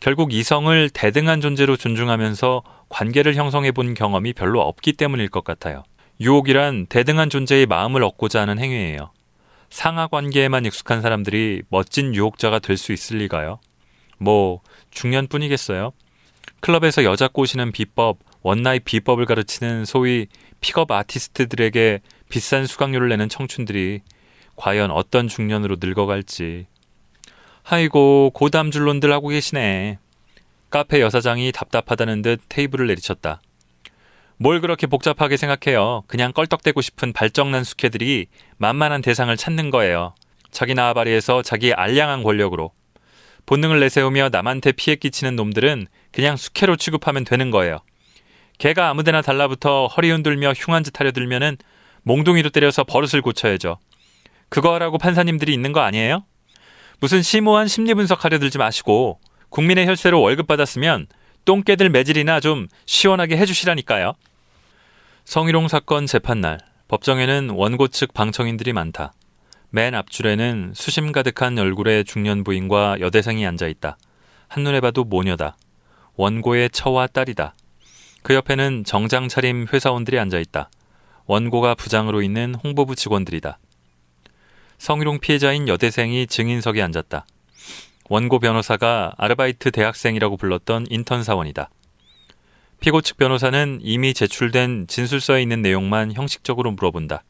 결국 0.00 0.32
이성을 0.32 0.90
대등한 0.90 1.40
존재로 1.40 1.76
존중하면서 1.76 2.62
관계를 2.88 3.34
형성해 3.34 3.72
본 3.72 3.94
경험이 3.94 4.32
별로 4.34 4.60
없기 4.60 4.92
때문일 4.92 5.28
것 5.28 5.42
같아요. 5.44 5.84
유혹이란 6.20 6.86
대등한 6.86 7.30
존재의 7.30 7.66
마음을 7.66 8.02
얻고자 8.02 8.42
하는 8.42 8.58
행위예요. 8.58 9.10
상하 9.70 10.06
관계에만 10.06 10.64
익숙한 10.66 11.02
사람들이 11.02 11.62
멋진 11.68 12.14
유혹자가 12.14 12.58
될 12.58 12.76
수 12.76 12.92
있을 12.92 13.18
리가요? 13.18 13.58
뭐 14.18 14.60
중년뿐이겠어요? 14.90 15.92
클럽에서 16.60 17.04
여자 17.04 17.28
꼬시는 17.28 17.72
비법, 17.72 18.18
one 18.42 18.58
night 18.58 18.84
비법을 18.84 19.26
가르치는 19.26 19.84
소위 19.84 20.26
pickup 20.60 20.90
artist들에게 20.90 22.00
비싼 22.28 22.66
수강료를 22.66 23.08
내는 23.08 23.28
청춘들이 23.28 24.00
과연 24.56 24.90
어떤 24.90 25.28
중년으로 25.28 25.76
늙어갈지. 25.80 26.66
아이고, 27.64 28.30
고담준론들 28.32 29.12
하고 29.12 29.28
계시네. 29.28 29.98
카페 30.70 31.00
여사장이 31.00 31.52
답답하다는 31.52 32.22
듯 32.22 32.40
테이블을 32.48 32.86
내리쳤다. 32.86 33.40
뭘 34.38 34.60
그렇게 34.60 34.86
복잡하게 34.86 35.36
생각해요. 35.36 36.02
그냥 36.06 36.32
껄떡대고 36.32 36.82
싶은 36.82 37.12
발정난 37.12 37.64
수캐들이 37.64 38.26
만만한 38.58 39.00
대상을 39.00 39.34
찾는 39.34 39.70
거예요. 39.70 40.14
자기 40.50 40.74
나와바리에서 40.74 41.42
자기 41.42 41.72
알량한 41.72 42.22
권력으로. 42.22 42.72
본능을 43.46 43.80
내세우며 43.80 44.30
남한테 44.32 44.72
피해 44.72 44.96
끼치는 44.96 45.36
놈들은 45.36 45.86
그냥 46.12 46.36
숙회로 46.36 46.76
취급하면 46.76 47.24
되는 47.24 47.50
거예요. 47.50 47.78
개가 48.58 48.88
아무데나 48.90 49.22
달라붙어 49.22 49.86
허리 49.86 50.10
흔들며 50.10 50.52
흉한 50.52 50.84
짓 50.84 50.98
하려 50.98 51.12
들면은 51.12 51.56
몽둥이로 52.02 52.50
때려서 52.50 52.84
버릇을 52.84 53.22
고쳐야죠. 53.22 53.78
그거 54.48 54.74
하라고 54.74 54.98
판사님들이 54.98 55.52
있는 55.52 55.72
거 55.72 55.80
아니에요? 55.80 56.24
무슨 57.00 57.22
심오한 57.22 57.68
심리 57.68 57.94
분석하려 57.94 58.38
들지 58.38 58.58
마시고 58.58 59.20
국민의 59.50 59.86
혈세로 59.86 60.20
월급 60.20 60.46
받았으면 60.46 61.06
똥개들 61.46 61.88
매질이나 61.90 62.40
좀 62.40 62.66
시원하게 62.84 63.38
해주시라니까요. 63.38 64.14
성희롱 65.24 65.68
사건 65.68 66.06
재판날 66.06 66.58
법정에는 66.88 67.50
원고 67.50 67.88
측 67.88 68.12
방청인들이 68.12 68.72
많다. 68.72 69.12
맨 69.70 69.94
앞줄에는 69.94 70.72
수심 70.74 71.12
가득한 71.12 71.58
얼굴의 71.58 72.04
중년 72.04 72.44
부인과 72.44 72.98
여대생이 73.00 73.46
앉아 73.46 73.68
있다. 73.68 73.96
한눈에 74.48 74.80
봐도 74.80 75.04
모녀다. 75.04 75.56
원고의 76.16 76.70
처와 76.70 77.06
딸이다. 77.06 77.54
그 78.22 78.34
옆에는 78.34 78.84
정장 78.84 79.28
차림 79.28 79.66
회사원들이 79.72 80.18
앉아 80.18 80.38
있다. 80.38 80.68
원고가 81.26 81.76
부장으로 81.76 82.22
있는 82.22 82.54
홍보부 82.56 82.96
직원들이다. 82.96 83.58
성희롱 84.78 85.20
피해자인 85.20 85.68
여대생이 85.68 86.26
증인석에 86.26 86.82
앉았다. 86.82 87.24
원고 88.08 88.38
변호사가 88.38 89.14
아르바이트 89.16 89.70
대학생이라고 89.70 90.36
불렀던 90.36 90.86
인턴 90.90 91.24
사원이다. 91.24 91.70
피고 92.80 93.00
측 93.00 93.16
변호사는 93.16 93.80
이미 93.82 94.14
제출된 94.14 94.86
진술서에 94.86 95.42
있는 95.42 95.62
내용만 95.62 96.12
형식적으로 96.12 96.70
물어본다. 96.72 97.24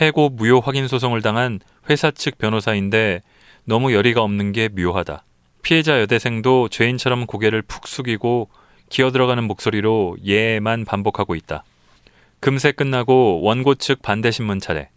해고 0.00 0.30
무효 0.30 0.60
확인 0.60 0.88
소송을 0.88 1.22
당한 1.22 1.60
회사 1.88 2.10
측 2.10 2.38
변호사인데 2.38 3.20
너무 3.64 3.92
열의가 3.92 4.22
없는 4.22 4.52
게 4.52 4.68
묘하다. 4.68 5.24
피해자 5.62 6.00
여대생도 6.00 6.68
죄인처럼 6.68 7.26
고개를 7.26 7.62
푹 7.62 7.86
숙이고 7.86 8.48
기어들어가는 8.88 9.44
목소리로 9.44 10.16
예만 10.24 10.84
반복하고 10.84 11.34
있다. 11.34 11.64
금세 12.40 12.72
끝나고 12.72 13.40
원고 13.42 13.76
측 13.76 14.02
반대 14.02 14.30
신문 14.30 14.58
차례. 14.58 14.88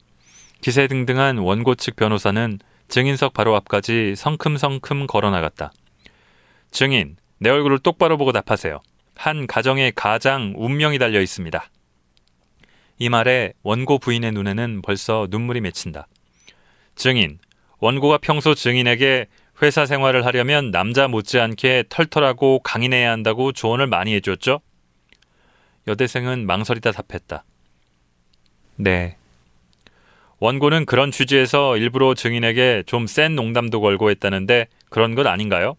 기세 0.62 0.88
등등한 0.88 1.38
원고 1.38 1.76
측 1.76 1.96
변호사는 1.96 2.60
증인석 2.88 3.34
바로 3.34 3.56
앞까지 3.56 4.16
성큼성큼 4.16 5.08
걸어 5.08 5.30
나갔다. 5.32 5.72
증인, 6.72 7.18
내 7.40 7.50
얼굴을 7.50 7.80
똑바로 7.80 8.18
보고 8.18 8.32
답하세요. 8.32 8.82
한 9.16 9.48
가정의 9.48 9.92
가장 9.94 10.54
운명이 10.58 11.00
달려 11.00 11.22
있습니다. 11.22 11.70
이 12.98 13.10
말에 13.10 13.54
원고 13.64 14.00
부인의 14.00 14.32
눈에는 14.32 14.82
벌써 14.82 15.28
눈물이 15.30 15.62
맺힌다. 15.62 16.08
증인, 16.96 17.40
원고가 17.80 18.18
평소 18.18 18.56
증인에게 18.56 19.28
회사 19.62 19.86
생활을 19.86 20.26
하려면 20.26 20.72
남자 20.72 21.08
못지않게 21.08 21.86
털털하고 21.90 22.60
강인해야 22.60 23.12
한다고 23.12 23.52
조언을 23.52 23.88
많이 23.88 24.14
해줬죠? 24.16 24.62
여대생은 25.88 26.46
망설이다 26.46 26.92
답했다. 26.92 27.46
네. 28.78 29.18
원고는 30.46 30.86
그런 30.86 31.10
취지에서 31.10 31.76
일부러 31.76 32.14
증인에게 32.14 32.84
좀 32.86 33.08
센 33.08 33.34
농담도 33.36 33.82
걸고 33.82 34.12
했다는데 34.12 34.68
그런 34.92 35.16
것 35.16 35.26
아닌가요? 35.26 35.76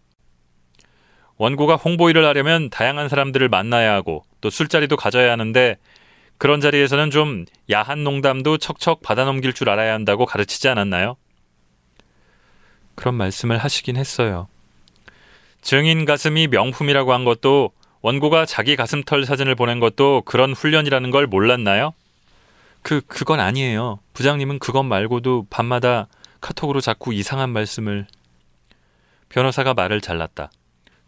원고가 1.37 1.75
홍보 1.77 2.09
일을 2.09 2.25
하려면 2.25 2.69
다양한 2.69 3.07
사람들을 3.07 3.47
만나야 3.47 3.93
하고 3.93 4.25
또 4.41 4.49
술자리도 4.49 4.97
가져야 4.97 5.31
하는데 5.31 5.77
그런 6.37 6.59
자리에서는 6.59 7.11
좀 7.11 7.45
야한 7.71 8.03
농담도 8.03 8.57
척척 8.57 9.01
받아넘길 9.01 9.53
줄 9.53 9.69
알아야 9.69 9.93
한다고 9.93 10.25
가르치지 10.25 10.67
않았나요? 10.67 11.15
그런 12.95 13.15
말씀을 13.15 13.57
하시긴 13.59 13.95
했어요. 13.95 14.49
증인 15.61 16.03
가슴이 16.03 16.47
명품이라고 16.47 17.13
한 17.13 17.23
것도 17.23 17.71
원고가 18.01 18.45
자기 18.45 18.75
가슴털 18.75 19.23
사진을 19.25 19.55
보낸 19.55 19.79
것도 19.79 20.23
그런 20.25 20.51
훈련이라는 20.51 21.09
걸 21.11 21.25
몰랐나요? 21.25 21.93
그, 22.81 23.01
그건 23.01 23.39
아니에요. 23.39 23.99
부장님은 24.13 24.59
그것 24.59 24.83
말고도 24.83 25.47
밤마다 25.49 26.07
카톡으로 26.41 26.81
자꾸 26.81 27.13
이상한 27.13 27.51
말씀을. 27.51 28.07
변호사가 29.29 29.73
말을 29.73 30.01
잘랐다. 30.01 30.49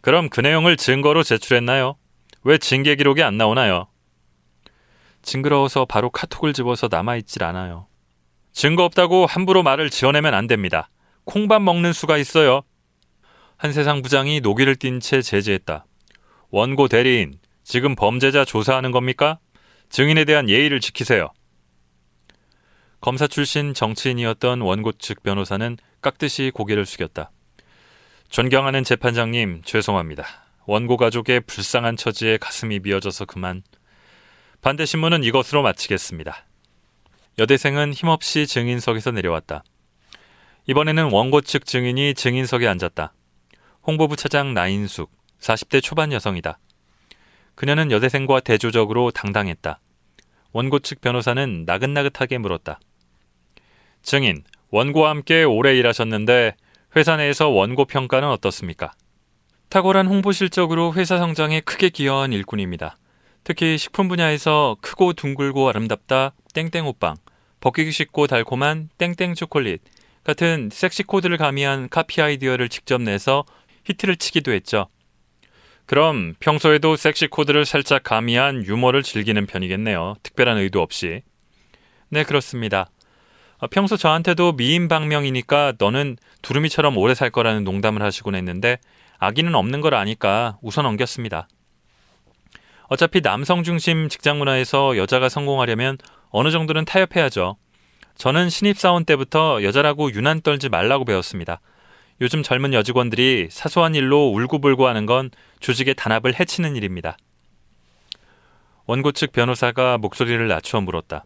그럼 0.00 0.28
그 0.28 0.40
내용을 0.40 0.76
증거로 0.76 1.22
제출했나요? 1.22 1.96
왜 2.42 2.58
징계 2.58 2.96
기록이 2.96 3.22
안 3.22 3.36
나오나요? 3.36 3.88
징그러워서 5.22 5.84
바로 5.84 6.10
카톡을 6.10 6.52
집어서 6.52 6.88
남아있질 6.90 7.44
않아요. 7.44 7.86
증거 8.52 8.84
없다고 8.84 9.26
함부로 9.26 9.62
말을 9.62 9.90
지어내면 9.90 10.34
안 10.34 10.46
됩니다. 10.46 10.88
콩밥 11.24 11.62
먹는 11.62 11.92
수가 11.92 12.16
있어요. 12.18 12.62
한세상 13.56 14.02
부장이 14.02 14.40
노기를 14.40 14.76
띤 14.76 15.00
채 15.00 15.20
제지했다. 15.20 15.84
원고 16.50 16.88
대리인, 16.88 17.34
지금 17.62 17.94
범죄자 17.94 18.44
조사하는 18.44 18.90
겁니까? 18.90 19.38
증인에 19.90 20.24
대한 20.24 20.48
예의를 20.48 20.80
지키세요. 20.80 21.28
검사 23.00 23.26
출신 23.26 23.72
정치인이었던 23.72 24.60
원고 24.60 24.92
측 24.92 25.22
변호사는 25.22 25.78
깍듯이 26.02 26.50
고개를 26.52 26.84
숙였다. 26.84 27.30
존경하는 28.28 28.84
재판장님, 28.84 29.62
죄송합니다. 29.64 30.26
원고 30.66 30.98
가족의 30.98 31.40
불쌍한 31.40 31.96
처지에 31.96 32.36
가슴이 32.36 32.80
미어져서 32.80 33.24
그만. 33.24 33.62
반대 34.60 34.84
신문은 34.84 35.24
이것으로 35.24 35.62
마치겠습니다. 35.62 36.44
여대생은 37.38 37.94
힘없이 37.94 38.46
증인석에서 38.46 39.12
내려왔다. 39.12 39.64
이번에는 40.66 41.10
원고 41.10 41.40
측 41.40 41.64
증인이 41.64 42.12
증인석에 42.12 42.68
앉았다. 42.68 43.14
홍보부 43.86 44.16
차장 44.16 44.52
나인숙, 44.52 45.10
40대 45.40 45.82
초반 45.82 46.12
여성이다. 46.12 46.58
그녀는 47.54 47.90
여대생과 47.90 48.40
대조적으로 48.40 49.10
당당했다. 49.10 49.80
원고 50.52 50.80
측 50.80 51.00
변호사는 51.00 51.64
나긋나긋하게 51.64 52.36
물었다. 52.36 52.78
증인, 54.02 54.44
원고와 54.70 55.10
함께 55.10 55.44
오래 55.44 55.76
일하셨는데 55.76 56.54
회사 56.96 57.16
내에서 57.16 57.48
원고 57.48 57.84
평가는 57.84 58.28
어떻습니까? 58.28 58.92
탁월한 59.68 60.06
홍보 60.06 60.32
실적으로 60.32 60.92
회사 60.94 61.18
성장에 61.18 61.60
크게 61.60 61.90
기여한 61.90 62.32
일꾼입니다. 62.32 62.96
특히 63.44 63.78
식품 63.78 64.08
분야에서 64.08 64.76
크고 64.80 65.12
둥글고 65.12 65.68
아름답다 65.68 66.32
땡땡 66.54 66.84
호빵, 66.84 67.16
벗기기 67.60 67.92
쉽고 67.92 68.26
달콤한 68.26 68.88
땡땡 68.98 69.34
초콜릿 69.34 69.80
같은 70.24 70.68
섹시 70.72 71.02
코드를 71.02 71.36
가미한 71.36 71.88
카피 71.88 72.20
아이디어를 72.20 72.68
직접 72.68 73.00
내서 73.00 73.44
히트를 73.84 74.16
치기도 74.16 74.52
했죠. 74.52 74.88
그럼 75.86 76.34
평소에도 76.38 76.96
섹시 76.96 77.26
코드를 77.26 77.64
살짝 77.64 78.02
가미한 78.04 78.64
유머를 78.64 79.02
즐기는 79.02 79.44
편이겠네요. 79.46 80.16
특별한 80.22 80.58
의도 80.58 80.82
없이. 80.82 81.22
네, 82.10 82.22
그렇습니다. 82.22 82.90
어, 83.60 83.66
평소 83.66 83.96
저한테도 83.96 84.52
미인 84.52 84.88
방명이니까 84.88 85.74
너는 85.78 86.16
두루미처럼 86.42 86.96
오래 86.96 87.14
살 87.14 87.30
거라는 87.30 87.62
농담을 87.64 88.02
하시곤 88.02 88.34
했는데 88.34 88.78
아기는 89.18 89.54
없는 89.54 89.82
걸 89.82 89.94
아니까 89.94 90.58
웃어 90.62 90.82
넘겼습니다. 90.82 91.46
어차피 92.88 93.20
남성 93.20 93.62
중심 93.62 94.08
직장 94.08 94.38
문화에서 94.38 94.96
여자가 94.96 95.28
성공하려면 95.28 95.98
어느 96.30 96.50
정도는 96.50 96.86
타협해야죠. 96.86 97.56
저는 98.16 98.48
신입사원 98.48 99.04
때부터 99.04 99.62
여자라고 99.62 100.12
유난 100.12 100.40
떨지 100.40 100.68
말라고 100.68 101.04
배웠습니다. 101.04 101.60
요즘 102.20 102.42
젊은 102.42 102.74
여직원들이 102.74 103.48
사소한 103.50 103.94
일로 103.94 104.28
울고불고 104.28 104.88
하는 104.88 105.06
건 105.06 105.30
조직의 105.60 105.94
단합을 105.94 106.38
해치는 106.38 106.76
일입니다. 106.76 107.16
원고 108.86 109.12
측 109.12 109.32
변호사가 109.32 109.98
목소리를 109.98 110.48
낮추어 110.48 110.80
물었다. 110.80 111.24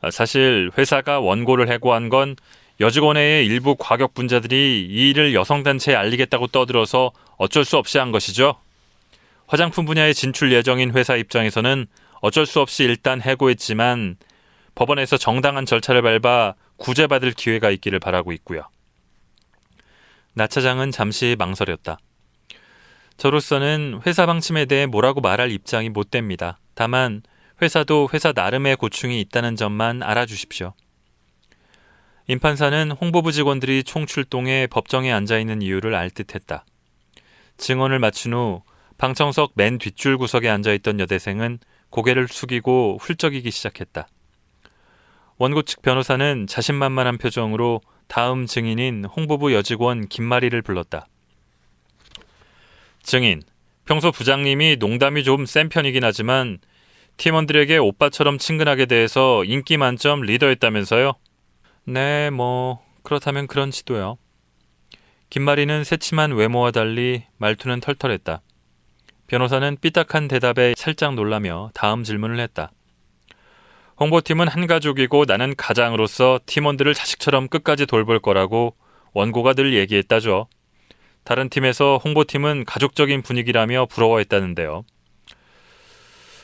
아, 0.00 0.10
사실 0.10 0.70
회사가 0.78 1.20
원고를 1.20 1.68
해고한 1.68 2.08
건 2.08 2.36
여직원회의 2.80 3.44
일부 3.44 3.74
과격 3.76 4.14
분자들이 4.14 4.86
이 4.88 5.10
일을 5.10 5.34
여성단체에 5.34 5.96
알리겠다고 5.96 6.46
떠들어서 6.48 7.10
어쩔 7.36 7.64
수 7.64 7.76
없이 7.76 7.98
한 7.98 8.12
것이죠. 8.12 8.54
화장품 9.46 9.84
분야에 9.84 10.12
진출 10.12 10.52
예정인 10.52 10.92
회사 10.92 11.16
입장에서는 11.16 11.86
어쩔 12.20 12.46
수 12.46 12.60
없이 12.60 12.84
일단 12.84 13.20
해고했지만 13.20 14.16
법원에서 14.74 15.16
정당한 15.16 15.66
절차를 15.66 16.02
밟아 16.02 16.54
구제받을 16.76 17.32
기회가 17.32 17.70
있기를 17.70 17.98
바라고 17.98 18.32
있고요. 18.32 18.62
나 20.34 20.46
차장은 20.46 20.92
잠시 20.92 21.34
망설였다. 21.36 21.98
저로서는 23.16 24.02
회사 24.06 24.26
방침에 24.26 24.66
대해 24.66 24.86
뭐라고 24.86 25.20
말할 25.20 25.50
입장이 25.50 25.88
못 25.88 26.12
됩니다. 26.12 26.60
다만 26.74 27.22
회사도 27.60 28.08
회사 28.14 28.32
나름의 28.32 28.76
고충이 28.76 29.20
있다는 29.20 29.56
점만 29.56 30.02
알아주십시오. 30.02 30.74
임판사는 32.28 32.90
홍보부 32.92 33.32
직원들이 33.32 33.84
총출동해 33.84 34.68
법정에 34.70 35.10
앉아 35.12 35.38
있는 35.38 35.62
이유를 35.62 35.94
알 35.94 36.10
듯했다. 36.10 36.64
증언을 37.56 37.98
마친 37.98 38.34
후 38.34 38.62
방청석 38.98 39.52
맨 39.54 39.78
뒷줄 39.78 40.18
구석에 40.18 40.48
앉아 40.48 40.72
있던 40.74 41.00
여대생은 41.00 41.58
고개를 41.90 42.28
숙이고 42.28 42.98
훌쩍이기 43.00 43.50
시작했다. 43.50 44.06
원고 45.38 45.62
측 45.62 45.82
변호사는 45.82 46.46
자신만만한 46.46 47.18
표정으로 47.18 47.80
다음 48.08 48.46
증인인 48.46 49.04
홍보부 49.04 49.54
여직원 49.54 50.08
김마리를 50.08 50.60
불렀다. 50.62 51.06
증인, 53.02 53.42
평소 53.84 54.12
부장님이 54.12 54.76
농담이 54.78 55.24
좀 55.24 55.46
센 55.46 55.68
편이긴 55.68 56.04
하지만 56.04 56.58
팀원들에게 57.18 57.78
오빠처럼 57.78 58.38
친근하게 58.38 58.86
대해서 58.86 59.42
인기 59.44 59.76
만점 59.76 60.22
리더였다면서요? 60.22 61.14
네, 61.84 62.30
뭐 62.30 62.80
그렇다면 63.02 63.48
그런 63.48 63.72
지도요. 63.72 64.18
김마리는 65.28 65.82
새침한 65.82 66.32
외모와 66.32 66.70
달리 66.70 67.24
말투는 67.38 67.80
털털했다. 67.80 68.40
변호사는 69.26 69.76
삐딱한 69.80 70.28
대답에 70.28 70.74
살짝 70.76 71.14
놀라며 71.14 71.70
다음 71.74 72.04
질문을 72.04 72.38
했다. 72.38 72.70
홍보팀은 73.98 74.46
한 74.46 74.68
가족이고 74.68 75.24
나는 75.26 75.56
가장으로서 75.56 76.38
팀원들을 76.46 76.94
자식처럼 76.94 77.48
끝까지 77.48 77.86
돌볼 77.86 78.20
거라고 78.20 78.76
원고가 79.12 79.54
늘 79.54 79.74
얘기했다죠. 79.74 80.46
다른 81.24 81.48
팀에서 81.48 81.98
홍보팀은 82.02 82.64
가족적인 82.64 83.22
분위기라며 83.22 83.86
부러워했다는데요. 83.86 84.84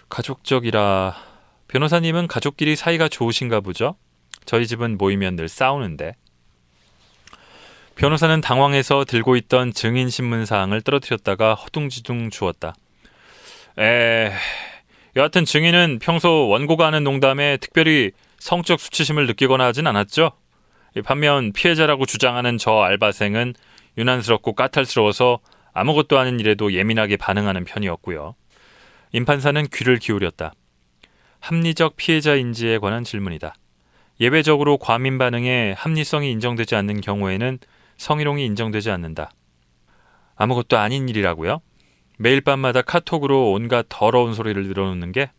가족적이라 0.09 1.14
변호사님은 1.69 2.29
가족끼리 2.29 2.77
사이가 2.77 3.09
좋으신가 3.09 3.61
보죠? 3.61 3.97
저희 4.45 4.67
집은 4.67 4.99
모이면 4.99 5.37
늘 5.37 5.49
싸우는데. 5.49 6.14
변호사는 7.97 8.40
당황해서 8.40 9.05
들고 9.05 9.37
있던 9.37 9.73
증인 9.73 10.11
신문 10.11 10.47
사항을 10.47 10.83
떨어뜨렸다가 10.83 11.55
허둥지둥 11.55 12.31
주었다. 12.31 12.75
에, 13.79 14.33
여하튼 15.17 15.45
증인은 15.45 16.01
평소 16.03 16.49
원고가 16.49 16.87
하는 16.87 17.05
농담에 17.05 17.57
특별히 17.59 18.11
성적 18.38 18.81
수치심을 18.81 19.27
느끼거나 19.29 19.64
하진 19.64 19.87
않았죠. 19.87 20.33
반면 21.05 21.53
피해자라고 21.53 22.07
주장하는 22.07 22.59
저 22.59 22.81
알바생은 22.81 23.55
유난스럽고 23.97 24.55
까탈스러워서 24.55 25.40
아무것도 25.73 26.19
아닌 26.19 26.38
일에도 26.38 26.73
예민하게 26.73 27.17
반응하는 27.17 27.64
편이었고요. 27.64 28.35
임판사는 29.14 29.68
귀를 29.72 29.98
기울였다. 29.98 30.55
합리적 31.38 31.94
피해자 31.94 32.35
인지에 32.35 32.79
관한 32.79 33.05
질문이다. 33.05 33.55
예외적으로 34.18 34.77
과민 34.77 35.18
반응에 35.18 35.74
합리성이 35.79 36.33
인정되지 36.33 36.74
않는 36.74 37.00
경우에는 37.00 37.61
성희롱이 37.96 38.44
인정되지 38.44 38.90
않는다. 38.90 39.31
아무것도 40.35 40.79
아닌 40.79 41.09
일이라고요? 41.09 41.61
매일 42.18 42.40
밤마다 42.40 42.83
카톡으로 42.83 43.53
온갖 43.53 43.87
더러운 43.88 44.35
소리를 44.35 44.61
늘어놓는 44.66 45.12
게? 45.12 45.31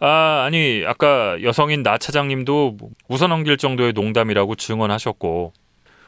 아, 0.00 0.42
아니, 0.44 0.82
아까 0.84 1.40
여성인 1.44 1.84
나 1.84 1.96
차장님도 1.96 2.76
웃어 3.06 3.28
넘길 3.28 3.56
정도의 3.56 3.92
농담이라고 3.92 4.56
증언하셨고, 4.56 5.52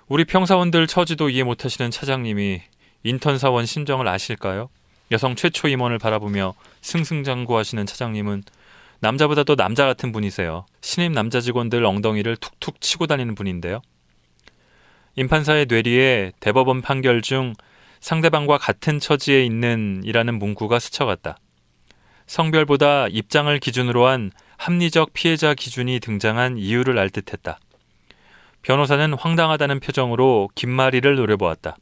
우리 0.08 0.24
평사원들 0.24 0.88
처지도 0.88 1.30
이해 1.30 1.44
못하시는 1.44 1.92
차장님이 1.92 2.60
인턴 3.04 3.38
사원 3.38 3.66
심정을 3.66 4.08
아실까요? 4.08 4.68
여성 5.11 5.35
최초 5.35 5.68
임원을 5.68 5.99
바라보며 5.99 6.55
승승장구하시는 6.83 7.85
차장님은 7.85 8.44
남자보다 9.01 9.44
도 9.44 9.57
남자 9.57 9.87
같은 9.87 10.12
분이세요. 10.12 10.66
신입 10.83 11.12
남자 11.12 11.40
직원들 11.40 11.85
엉덩이를 11.85 12.37
툭툭 12.37 12.81
치고 12.81 13.07
다니는 13.07 13.35
분인데요. 13.35 13.81
임판사의 15.16 15.66
뇌리에 15.68 16.33
대법원 16.38 16.83
판결 16.83 17.23
중 17.23 17.55
상대방과 18.01 18.59
같은 18.59 19.01
처지에 19.01 19.44
있는 19.44 20.03
이라는 20.05 20.38
문구가 20.38 20.79
스쳐갔다. 20.79 21.38
성별보다 22.27 23.09
입장을 23.09 23.59
기준으로 23.59 24.07
한 24.07 24.31
합리적 24.57 25.12
피해자 25.12 25.55
기준이 25.55 25.99
등장한 26.01 26.59
이유를 26.59 26.99
알 26.99 27.11
듯했다. 27.11 27.59
변호사는 28.62 29.14
황당하다는 29.14 29.81
표정으로 29.81 30.51
김마리를 30.55 31.16
노려보았다. 31.16 31.77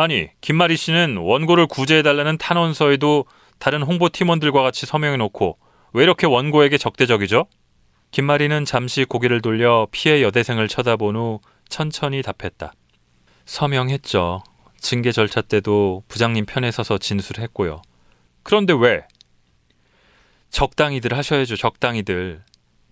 아니, 0.00 0.30
김마리 0.40 0.78
씨는 0.78 1.18
원고를 1.18 1.66
구제해달라는 1.66 2.38
탄원서에도 2.38 3.26
다른 3.58 3.82
홍보 3.82 4.08
팀원들과 4.08 4.62
같이 4.62 4.86
서명해놓고 4.86 5.58
왜 5.92 6.02
이렇게 6.02 6.26
원고에게 6.26 6.78
적대적이죠? 6.78 7.44
김마리는 8.10 8.64
잠시 8.64 9.04
고개를 9.04 9.42
돌려 9.42 9.86
피해 9.90 10.22
여대생을 10.22 10.68
쳐다본 10.68 11.16
후 11.16 11.40
천천히 11.68 12.22
답했다. 12.22 12.72
서명했죠. 13.44 14.42
징계 14.78 15.12
절차 15.12 15.42
때도 15.42 16.02
부장님 16.08 16.46
편에 16.46 16.70
서서 16.70 16.96
진술했고요. 16.96 17.82
그런데 18.42 18.72
왜? 18.72 19.02
적당히들 20.48 21.14
하셔야죠, 21.14 21.56
적당히들. 21.56 22.42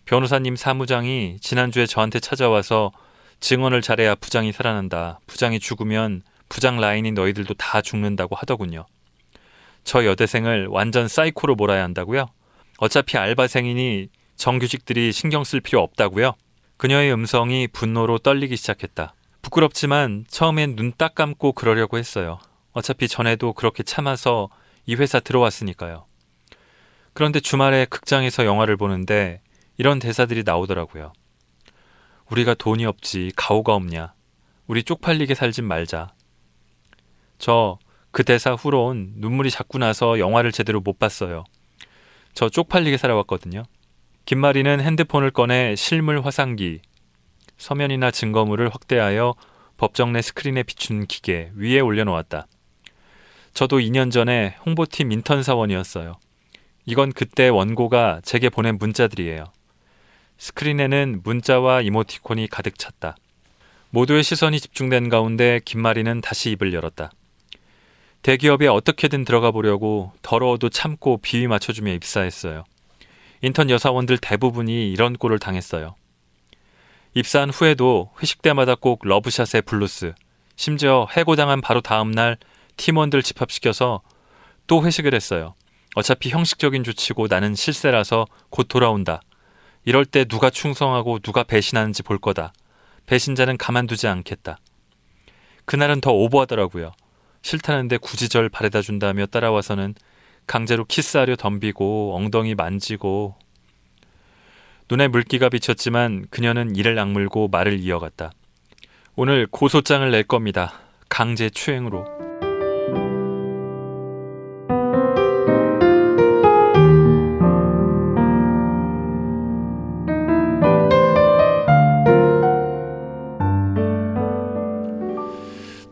변호사님 0.04 0.56
사무장이 0.56 1.38
지난주에 1.40 1.86
저한테 1.86 2.20
찾아와서 2.20 2.92
증언을 3.40 3.80
잘해야 3.80 4.14
부장이 4.14 4.52
살아난다. 4.52 5.20
부장이 5.26 5.58
죽으면 5.58 6.22
부장 6.48 6.80
라인이 6.80 7.12
너희들도 7.12 7.54
다 7.54 7.80
죽는다고 7.80 8.36
하더군요. 8.36 8.86
저 9.84 10.04
여대생을 10.04 10.66
완전 10.68 11.08
사이코로 11.08 11.54
몰아야 11.54 11.82
한다고요? 11.84 12.26
어차피 12.78 13.16
알바생이니 13.18 14.08
정규직들이 14.36 15.12
신경 15.12 15.44
쓸 15.44 15.60
필요 15.60 15.80
없다고요? 15.82 16.34
그녀의 16.76 17.12
음성이 17.12 17.66
분노로 17.66 18.18
떨리기 18.18 18.56
시작했다. 18.56 19.14
부끄럽지만 19.42 20.24
처음엔 20.28 20.76
눈 20.76 20.92
딱 20.96 21.14
감고 21.14 21.52
그러려고 21.52 21.98
했어요. 21.98 22.38
어차피 22.72 23.08
전에도 23.08 23.52
그렇게 23.52 23.82
참아서 23.82 24.48
이 24.86 24.94
회사 24.94 25.20
들어왔으니까요. 25.20 26.06
그런데 27.12 27.40
주말에 27.40 27.84
극장에서 27.86 28.44
영화를 28.44 28.76
보는데 28.76 29.40
이런 29.76 29.98
대사들이 29.98 30.42
나오더라고요. 30.44 31.12
우리가 32.30 32.54
돈이 32.54 32.84
없지 32.84 33.32
가오가 33.36 33.74
없냐. 33.74 34.14
우리 34.66 34.82
쪽팔리게 34.84 35.34
살진 35.34 35.64
말자. 35.64 36.12
저 37.38 37.78
그 38.10 38.24
대사 38.24 38.52
후론 38.52 39.12
눈물이 39.16 39.50
자꾸 39.50 39.78
나서 39.78 40.18
영화를 40.18 40.50
제대로 40.50 40.80
못 40.80 40.98
봤어요. 40.98 41.44
저 42.34 42.48
쪽팔리게 42.48 42.96
살아왔거든요. 42.96 43.64
김마리는 44.24 44.80
핸드폰을 44.80 45.30
꺼내 45.30 45.74
실물 45.76 46.20
화상기, 46.20 46.80
서면이나 47.56 48.10
증거물을 48.10 48.68
확대하여 48.70 49.34
법정 49.76 50.12
내 50.12 50.22
스크린에 50.22 50.62
비춘 50.64 51.06
기계 51.06 51.52
위에 51.54 51.80
올려놓았다. 51.80 52.46
저도 53.54 53.78
2년 53.78 54.10
전에 54.10 54.56
홍보팀 54.66 55.12
인턴 55.12 55.42
사원이었어요. 55.42 56.18
이건 56.86 57.12
그때 57.12 57.48
원고가 57.48 58.20
제게 58.24 58.48
보낸 58.48 58.78
문자들이에요. 58.78 59.44
스크린에는 60.38 61.20
문자와 61.24 61.82
이모티콘이 61.82 62.48
가득 62.48 62.78
찼다. 62.78 63.16
모두의 63.90 64.22
시선이 64.22 64.60
집중된 64.60 65.08
가운데 65.08 65.60
김마리는 65.64 66.20
다시 66.20 66.50
입을 66.50 66.72
열었다. 66.72 67.10
대기업에 68.22 68.66
어떻게든 68.66 69.24
들어가 69.24 69.50
보려고 69.50 70.12
더러워도 70.22 70.70
참고 70.70 71.18
비위 71.18 71.46
맞춰주며 71.46 71.92
입사했어요. 71.92 72.64
인턴 73.42 73.70
여사원들 73.70 74.18
대부분이 74.18 74.90
이런 74.90 75.16
꼴을 75.16 75.38
당했어요. 75.38 75.94
입사한 77.14 77.50
후에도 77.50 78.10
회식 78.20 78.42
때마다 78.42 78.74
꼭 78.74 79.00
love 79.04 79.30
shot에 79.30 79.62
블루스, 79.62 80.14
심지어 80.56 81.06
해고당한 81.16 81.60
바로 81.60 81.80
다음날 81.80 82.36
팀원들 82.76 83.22
집합시켜서 83.22 84.02
또 84.66 84.84
회식을 84.84 85.14
했어요. 85.14 85.54
어차피 85.94 86.30
형식적인 86.30 86.84
조치고 86.84 87.28
나는 87.28 87.54
실세라서 87.54 88.26
곧 88.50 88.68
돌아온다. 88.68 89.20
이럴 89.84 90.04
때 90.04 90.24
누가 90.24 90.50
충성하고 90.50 91.20
누가 91.20 91.44
배신하는지 91.44 92.02
볼 92.02 92.18
거다. 92.18 92.52
배신자는 93.06 93.56
가만두지 93.56 94.06
않겠다. 94.06 94.58
그날은 95.64 96.00
더 96.00 96.12
오버하더라고요. 96.12 96.92
싫다는데 97.42 97.98
굳이 97.98 98.28
절 98.28 98.48
바래다 98.48 98.82
준다며 98.82 99.26
따라와서는 99.26 99.94
강제로 100.46 100.84
키스하려 100.84 101.36
덤비고 101.36 102.14
엉덩이 102.16 102.54
만지고 102.54 103.36
눈에 104.90 105.08
물기가 105.08 105.48
비쳤지만 105.48 106.26
그녀는 106.30 106.74
이를 106.74 106.98
악물고 106.98 107.48
말을 107.48 107.78
이어갔다. 107.78 108.32
오늘 109.16 109.46
고소장을 109.50 110.10
낼 110.10 110.22
겁니다. 110.22 110.72
강제 111.08 111.50
추행으로. 111.50 112.27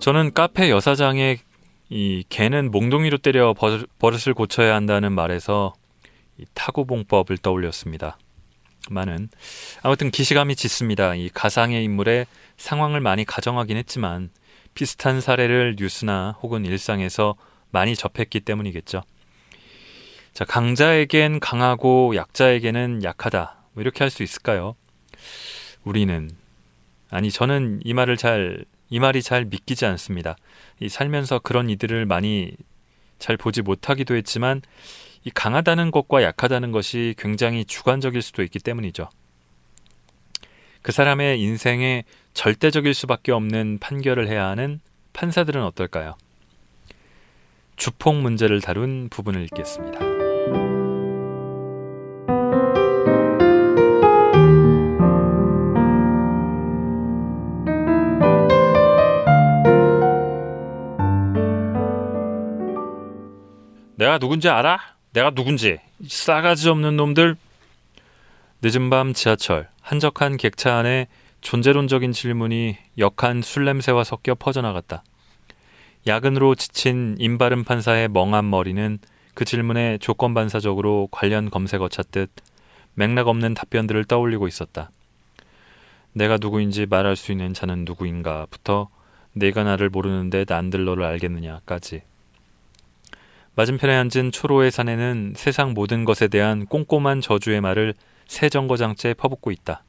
저는 0.06 0.34
카페 0.34 0.70
여사장의 0.70 1.40
이 1.88 2.24
개는 2.28 2.70
몽둥이로 2.70 3.18
때려 3.18 3.56
버릇을 3.98 4.34
고쳐야 4.34 4.76
한다는 4.76 5.10
말에서 5.10 5.74
타구봉법을 6.54 7.38
떠올렸습니다. 7.38 8.16
많은 8.88 9.28
아무튼 9.82 10.12
기시감이 10.12 10.54
짙습니다. 10.54 11.16
이 11.16 11.28
가상의 11.28 11.82
인물의 11.82 12.26
상황을 12.56 13.00
많이 13.00 13.24
가정하긴 13.24 13.76
했지만 13.78 14.30
비슷한 14.74 15.20
사례를 15.20 15.74
뉴스나 15.76 16.38
혹은 16.40 16.64
일상에서 16.64 17.34
많이 17.72 17.96
접했기 17.96 18.38
때문이겠죠. 18.42 19.02
자, 20.34 20.44
강자에겐 20.44 21.40
강하고 21.40 22.14
약자에게는 22.14 23.02
약하다. 23.02 23.56
뭐 23.72 23.82
이렇게 23.82 24.04
할 24.04 24.10
수 24.10 24.22
있을까요? 24.22 24.76
우리는 25.82 26.30
아니 27.10 27.32
저는 27.32 27.80
이 27.82 27.92
말을 27.92 28.16
잘 28.16 28.64
이 28.88 29.00
말이 29.00 29.22
잘 29.22 29.44
믿기지 29.44 29.84
않습니다. 29.86 30.36
이 30.80 30.88
살면서 30.88 31.40
그런 31.40 31.70
이들을 31.70 32.06
많이 32.06 32.52
잘 33.18 33.36
보지 33.36 33.62
못하기도 33.62 34.14
했지만 34.14 34.62
이 35.24 35.30
강하다는 35.30 35.90
것과 35.90 36.22
약하다는 36.22 36.70
것이 36.70 37.14
굉장히 37.18 37.64
주관적일 37.64 38.22
수도 38.22 38.42
있기 38.42 38.58
때문이죠. 38.60 39.08
그 40.82 40.92
사람의 40.92 41.40
인생에 41.40 42.04
절대적일 42.32 42.94
수밖에 42.94 43.32
없는 43.32 43.78
판결을 43.80 44.28
해야 44.28 44.46
하는 44.46 44.78
판사들은 45.14 45.62
어떨까요? 45.64 46.14
주폭 47.74 48.16
문제를 48.16 48.60
다룬 48.60 49.08
부분을 49.08 49.42
읽겠습니다. 49.44 50.05
내가 63.96 64.18
누군지 64.18 64.48
알아? 64.48 64.78
내가 65.12 65.30
누군지 65.30 65.78
싸가지 66.06 66.68
없는 66.68 66.96
놈들 66.96 67.36
늦은 68.60 68.90
밤 68.90 69.14
지하철 69.14 69.68
한적한 69.80 70.36
객차 70.36 70.76
안에 70.76 71.08
존재론적인 71.40 72.12
질문이 72.12 72.76
역한 72.98 73.40
술 73.40 73.64
냄새와 73.64 74.04
섞여 74.04 74.34
퍼져나갔다. 74.34 75.02
야근으로 76.06 76.54
지친 76.54 77.16
임바른 77.18 77.64
판사의 77.64 78.08
멍한 78.08 78.50
머리는 78.50 78.98
그 79.34 79.44
질문에 79.44 79.98
조건반사적으로 79.98 81.08
관련 81.10 81.50
검색어 81.50 81.88
찾듯 81.88 82.30
맥락 82.94 83.28
없는 83.28 83.54
답변들을 83.54 84.04
떠올리고 84.04 84.46
있었다. 84.46 84.90
내가 86.12 86.36
누구인지 86.38 86.86
말할 86.86 87.16
수 87.16 87.32
있는 87.32 87.54
자는 87.54 87.84
누구인가부터 87.86 88.88
내가 89.32 89.64
나를 89.64 89.88
모르는데 89.88 90.44
난들 90.46 90.84
너를 90.84 91.04
알겠느냐까지. 91.04 92.02
맞은편에 93.56 93.94
앉은 93.94 94.32
초로의 94.32 94.70
사내는 94.70 95.32
세상 95.34 95.72
모든 95.72 96.04
것에 96.04 96.28
대한 96.28 96.66
꼼꼼한 96.66 97.22
저주의 97.22 97.62
말을 97.62 97.94
새 98.26 98.50
정거장째 98.50 99.14
퍼붓고 99.14 99.50
있다. 99.50 99.82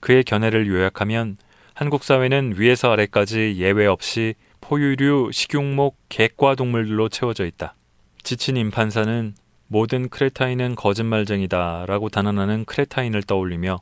그의 0.00 0.24
견해를 0.24 0.66
요약하면 0.66 1.36
한국 1.74 2.02
사회는 2.04 2.54
위에서 2.56 2.90
아래까지 2.90 3.56
예외 3.58 3.84
없이 3.84 4.34
포유류, 4.62 5.28
식용목, 5.30 5.98
객과 6.08 6.54
동물들로 6.54 7.10
채워져 7.10 7.44
있다. 7.44 7.74
지친 8.22 8.56
임판사는 8.56 9.34
모든 9.66 10.08
크레타인은 10.08 10.74
거짓말쟁이다 10.74 11.84
라고 11.86 12.08
단언하는 12.08 12.64
크레타인을 12.64 13.24
떠올리며 13.24 13.78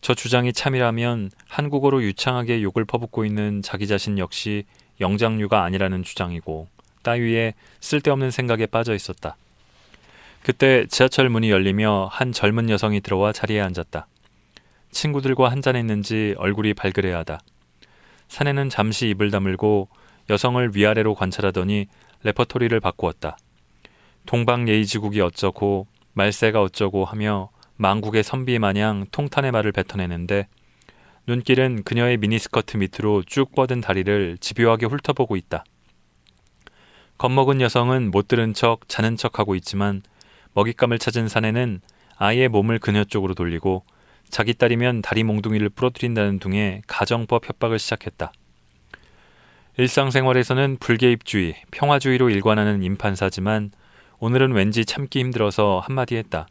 저 0.00 0.14
주장이 0.14 0.52
참이라면 0.52 1.30
한국어로 1.48 2.02
유창하게 2.02 2.60
욕을 2.62 2.86
퍼붓고 2.86 3.24
있는 3.24 3.62
자기 3.62 3.86
자신 3.86 4.18
역시 4.18 4.64
영장류가 5.00 5.62
아니라는 5.62 6.02
주장이고 6.02 6.66
따위에 7.02 7.54
쓸데없는 7.80 8.30
생각에 8.30 8.66
빠져 8.66 8.94
있었다. 8.94 9.36
그때 10.42 10.86
지하철 10.86 11.28
문이 11.28 11.50
열리며 11.50 12.08
한 12.10 12.32
젊은 12.32 12.68
여성이 12.68 13.00
들어와 13.00 13.32
자리에 13.32 13.60
앉았다. 13.60 14.06
친구들과 14.90 15.50
한잔했는지 15.50 16.34
얼굴이 16.38 16.74
발그레하다. 16.74 17.40
사내는 18.28 18.68
잠시 18.68 19.08
입을 19.08 19.30
다물고 19.30 19.88
여성을 20.30 20.70
위아래로 20.74 21.14
관찰하더니 21.14 21.86
레퍼토리를 22.22 22.78
바꾸었다. 22.80 23.36
동방예의지국이 24.26 25.20
어쩌고 25.20 25.86
말세가 26.14 26.60
어쩌고 26.62 27.04
하며 27.04 27.50
망국의 27.76 28.22
선비 28.22 28.58
마냥 28.58 29.06
통탄의 29.10 29.50
말을 29.50 29.72
뱉어내는데 29.72 30.46
눈길은 31.26 31.84
그녀의 31.84 32.16
미니스커트 32.18 32.76
밑으로 32.76 33.22
쭉 33.24 33.54
뻗은 33.54 33.80
다리를 33.80 34.38
집요하게 34.38 34.86
훑어보고 34.86 35.36
있다. 35.36 35.64
겁먹은 37.22 37.60
여성은 37.60 38.10
못 38.10 38.26
들은 38.26 38.52
척 38.52 38.88
자는 38.88 39.16
척하고 39.16 39.54
있지만 39.54 40.02
먹잇감을 40.54 40.98
찾은 40.98 41.28
사내는 41.28 41.80
아이의 42.16 42.48
몸을 42.48 42.80
그녀 42.80 43.04
쪽으로 43.04 43.34
돌리고 43.34 43.84
자기 44.28 44.54
딸이면 44.54 45.02
다리 45.02 45.22
몽둥이를 45.22 45.68
부러뜨린다는 45.68 46.40
둥에 46.40 46.82
가정법 46.88 47.48
협박을 47.48 47.78
시작했다. 47.78 48.32
일상생활에서는 49.78 50.78
불개입주의, 50.80 51.54
평화주의로 51.70 52.28
일관하는 52.28 52.82
임판사지만 52.82 53.70
오늘은 54.18 54.50
왠지 54.50 54.84
참기 54.84 55.20
힘들어서 55.20 55.78
한마디 55.78 56.16
했다. 56.16 56.48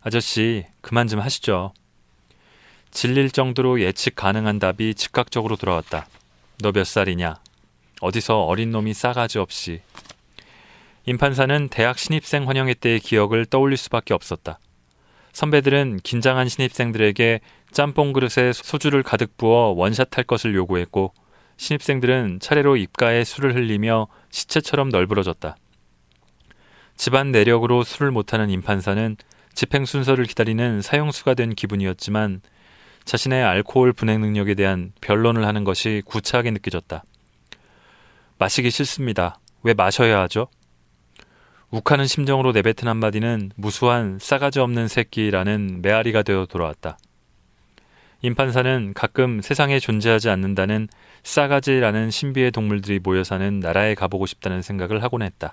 아저씨, 0.00 0.64
그만 0.80 1.06
좀 1.06 1.20
하시죠. 1.20 1.74
질릴 2.90 3.30
정도로 3.30 3.82
예측 3.82 4.16
가능한 4.16 4.58
답이 4.58 4.94
즉각적으로 4.94 5.56
돌아왔다. 5.56 6.06
너 6.62 6.72
몇 6.72 6.86
살이냐? 6.86 7.36
어디서 8.00 8.44
어린 8.44 8.70
놈이 8.70 8.94
싸가지 8.94 9.38
없이. 9.38 9.82
임판사는 11.06 11.68
대학 11.68 11.98
신입생 11.98 12.48
환영회 12.48 12.74
때의 12.74 12.98
기억을 12.98 13.44
떠올릴 13.44 13.76
수밖에 13.76 14.14
없었다. 14.14 14.58
선배들은 15.32 15.98
긴장한 16.02 16.48
신입생들에게 16.48 17.40
짬뽕 17.72 18.12
그릇에 18.12 18.52
소주를 18.52 19.02
가득 19.02 19.36
부어 19.36 19.74
원샷할 19.76 20.24
것을 20.24 20.54
요구했고 20.54 21.12
신입생들은 21.56 22.38
차례로 22.40 22.76
입가에 22.76 23.24
술을 23.24 23.54
흘리며 23.54 24.06
시체처럼 24.30 24.88
널브러졌다. 24.88 25.56
집안 26.96 27.32
내력으로 27.32 27.82
술을 27.82 28.10
못하는 28.10 28.48
임판사는 28.48 29.16
집행 29.52 29.84
순서를 29.84 30.24
기다리는 30.24 30.80
사형수가 30.80 31.34
된 31.34 31.54
기분이었지만 31.54 32.40
자신의 33.04 33.44
알코올 33.44 33.92
분해 33.92 34.16
능력에 34.16 34.54
대한 34.54 34.92
변론을 35.00 35.44
하는 35.46 35.64
것이 35.64 36.02
구차하게 36.06 36.52
느껴졌다. 36.52 37.04
마시기 38.38 38.70
싫습니다. 38.70 39.38
왜 39.62 39.74
마셔야 39.74 40.20
하죠? 40.22 40.48
욱하는 41.74 42.06
심정으로 42.06 42.52
내뱉은 42.52 42.86
한마디는 42.86 43.50
무수한 43.56 44.18
싸가지 44.20 44.60
없는 44.60 44.86
새끼라는 44.86 45.82
메아리가 45.82 46.22
되어 46.22 46.46
돌아왔다. 46.46 46.98
임판사는 48.22 48.92
가끔 48.94 49.40
세상에 49.42 49.80
존재하지 49.80 50.30
않는다는 50.30 50.86
싸가지라는 51.24 52.12
신비의 52.12 52.52
동물들이 52.52 53.00
모여 53.02 53.24
사는 53.24 53.58
나라에 53.58 53.96
가보고 53.96 54.26
싶다는 54.26 54.62
생각을 54.62 55.02
하곤 55.02 55.22
했다. 55.22 55.52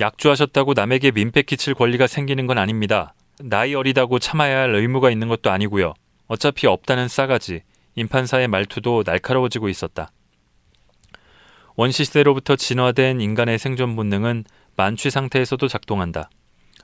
약주하셨다고 0.00 0.74
남에게 0.74 1.12
민폐 1.12 1.42
끼칠 1.42 1.74
권리가 1.74 2.08
생기는 2.08 2.48
건 2.48 2.58
아닙니다. 2.58 3.14
나이 3.38 3.76
어리다고 3.76 4.18
참아야 4.18 4.62
할 4.62 4.74
의무가 4.74 5.12
있는 5.12 5.28
것도 5.28 5.52
아니고요. 5.52 5.94
어차피 6.26 6.66
없다는 6.66 7.06
싸가지, 7.06 7.62
임판사의 7.94 8.48
말투도 8.48 9.04
날카로워지고 9.06 9.68
있었다. 9.68 10.10
원시시대로부터 11.76 12.56
진화된 12.56 13.20
인간의 13.20 13.60
생존 13.60 13.94
본능은 13.94 14.42
만취 14.78 15.10
상태에서도 15.10 15.66
작동한다. 15.66 16.30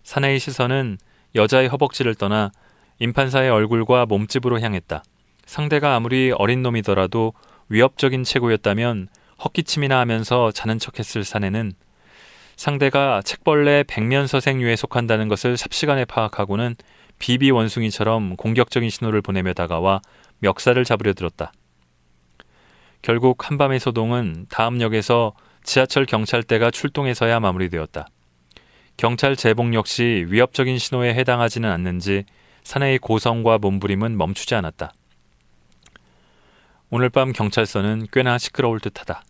사내의 0.03 0.41
시선은 0.41 0.99
여자의 1.37 1.69
허벅지를 1.69 2.17
떠나 2.17 2.51
임판사의 2.99 3.49
얼굴과 3.49 4.07
몸집으로 4.07 4.59
향했다. 4.61 5.05
상대가 5.47 5.95
아무리 5.95 6.33
어린 6.37 6.63
놈이더라도 6.63 7.35
위협적인 7.69 8.25
체구였다면 8.25 9.07
헛기침이나 9.45 10.01
하면서 10.01 10.51
자는 10.51 10.81
척했을 10.81 11.23
사내는 11.23 11.73
상대가 12.57 13.23
책벌레 13.25 13.85
백면서생류에 13.87 14.75
속한다는 14.75 15.29
것을 15.29 15.57
삽시간에 15.57 16.05
파악하고는 16.05 16.75
비비 17.21 17.53
원숭이처럼 17.53 18.35
공격적인 18.35 18.91
신호를 18.91 19.23
보내며 19.23 19.53
다가와 19.53 20.01
멱살을 20.41 20.85
잡으려 20.85 21.13
들었다. 21.13 21.53
결국 23.03 23.49
한밤의 23.49 23.79
소동은 23.79 24.47
다음 24.51 24.81
역에서 24.81 25.35
지하철 25.65 26.07
경찰대가 26.07 26.71
출동해서야 26.71 27.41
마무리되었다. 27.41 28.07
경찰 28.97 29.35
제복 29.35 29.75
역시 29.75 30.27
위협적인 30.29 30.79
신호에 30.79 31.15
해당하지는 31.15 31.69
않는지 31.71 32.25
사내의 32.63 32.99
고성과 32.99 33.59
몸부림은 33.59 34.17
멈추지 34.17 34.55
않았다. 34.55 34.93
오늘 36.91 37.09
밤 37.09 37.33
경찰서는 37.33 38.07
꽤나 38.13 38.39
시끄러울 38.39 38.79
듯하다. 38.79 39.25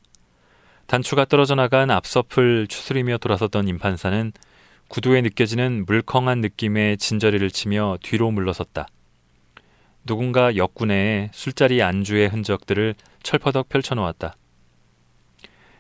단추가 0.87 1.25
떨어져 1.25 1.55
나간 1.55 1.91
앞서풀 1.91 2.67
추스리며 2.69 3.19
돌아섰던 3.19 3.69
임판사는 3.69 4.33
구두에 4.89 5.23
느껴지는 5.23 5.87
물컹한 5.87 6.41
느낌의 6.41 6.99
진저리를 6.99 7.51
치며 7.51 7.97
뒤로 8.03 8.31
물러섰다. 8.31 8.89
누군가 10.05 10.57
역군에 10.57 11.31
술자리 11.33 11.83
안주의 11.83 12.29
흔적들을 12.29 12.95
철퍼덕 13.23 13.71
펼쳐놓았다. 13.71 14.35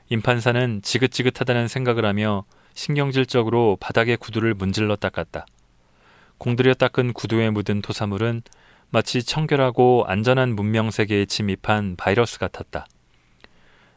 임판사는 0.08 0.82
지긋지긋하다는 0.82 1.68
생각을 1.68 2.04
하며 2.04 2.44
신경질적으로 2.74 3.76
바닥에 3.80 4.16
구두를 4.16 4.54
문질러 4.54 4.96
닦았다. 4.96 5.46
공들여 6.38 6.74
닦은 6.74 7.12
구두에 7.12 7.50
묻은 7.50 7.80
토사물은 7.82 8.42
마치 8.90 9.22
청결하고 9.22 10.04
안전한 10.06 10.54
문명 10.54 10.90
세계에 10.90 11.26
침입한 11.26 11.96
바이러스 11.96 12.38
같았다. 12.38 12.86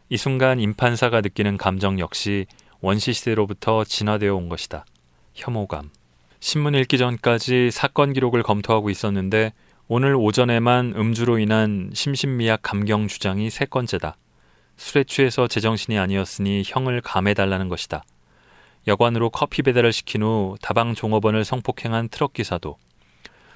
이 0.09 0.17
순간 0.17 0.59
임판사가 0.59 1.21
느끼는 1.21 1.57
감정 1.57 1.99
역시 1.99 2.45
원시 2.79 3.13
시대로부터 3.13 3.83
진화되어 3.83 4.33
온 4.33 4.49
것이다. 4.49 4.85
혐오감. 5.33 5.89
신문 6.39 6.75
읽기 6.75 6.97
전까지 6.97 7.71
사건 7.71 8.13
기록을 8.13 8.43
검토하고 8.43 8.89
있었는데 8.89 9.53
오늘 9.87 10.15
오전에만 10.15 10.93
음주로 10.95 11.39
인한 11.39 11.91
심신미약 11.93 12.61
감경 12.61 13.07
주장이 13.07 13.49
세 13.49 13.65
건째다. 13.65 14.15
술에 14.77 15.03
취해서 15.03 15.47
제정신이 15.47 15.97
아니었으니 15.97 16.63
형을 16.65 17.01
감해달라는 17.01 17.67
것이다. 17.67 18.03
여관으로 18.87 19.29
커피 19.29 19.63
배달을 19.63 19.91
시킨 19.91 20.23
후 20.23 20.55
다방 20.61 20.95
종업원을 20.95 21.43
성폭행한 21.43 22.09
트럭 22.09 22.33
기사도 22.33 22.77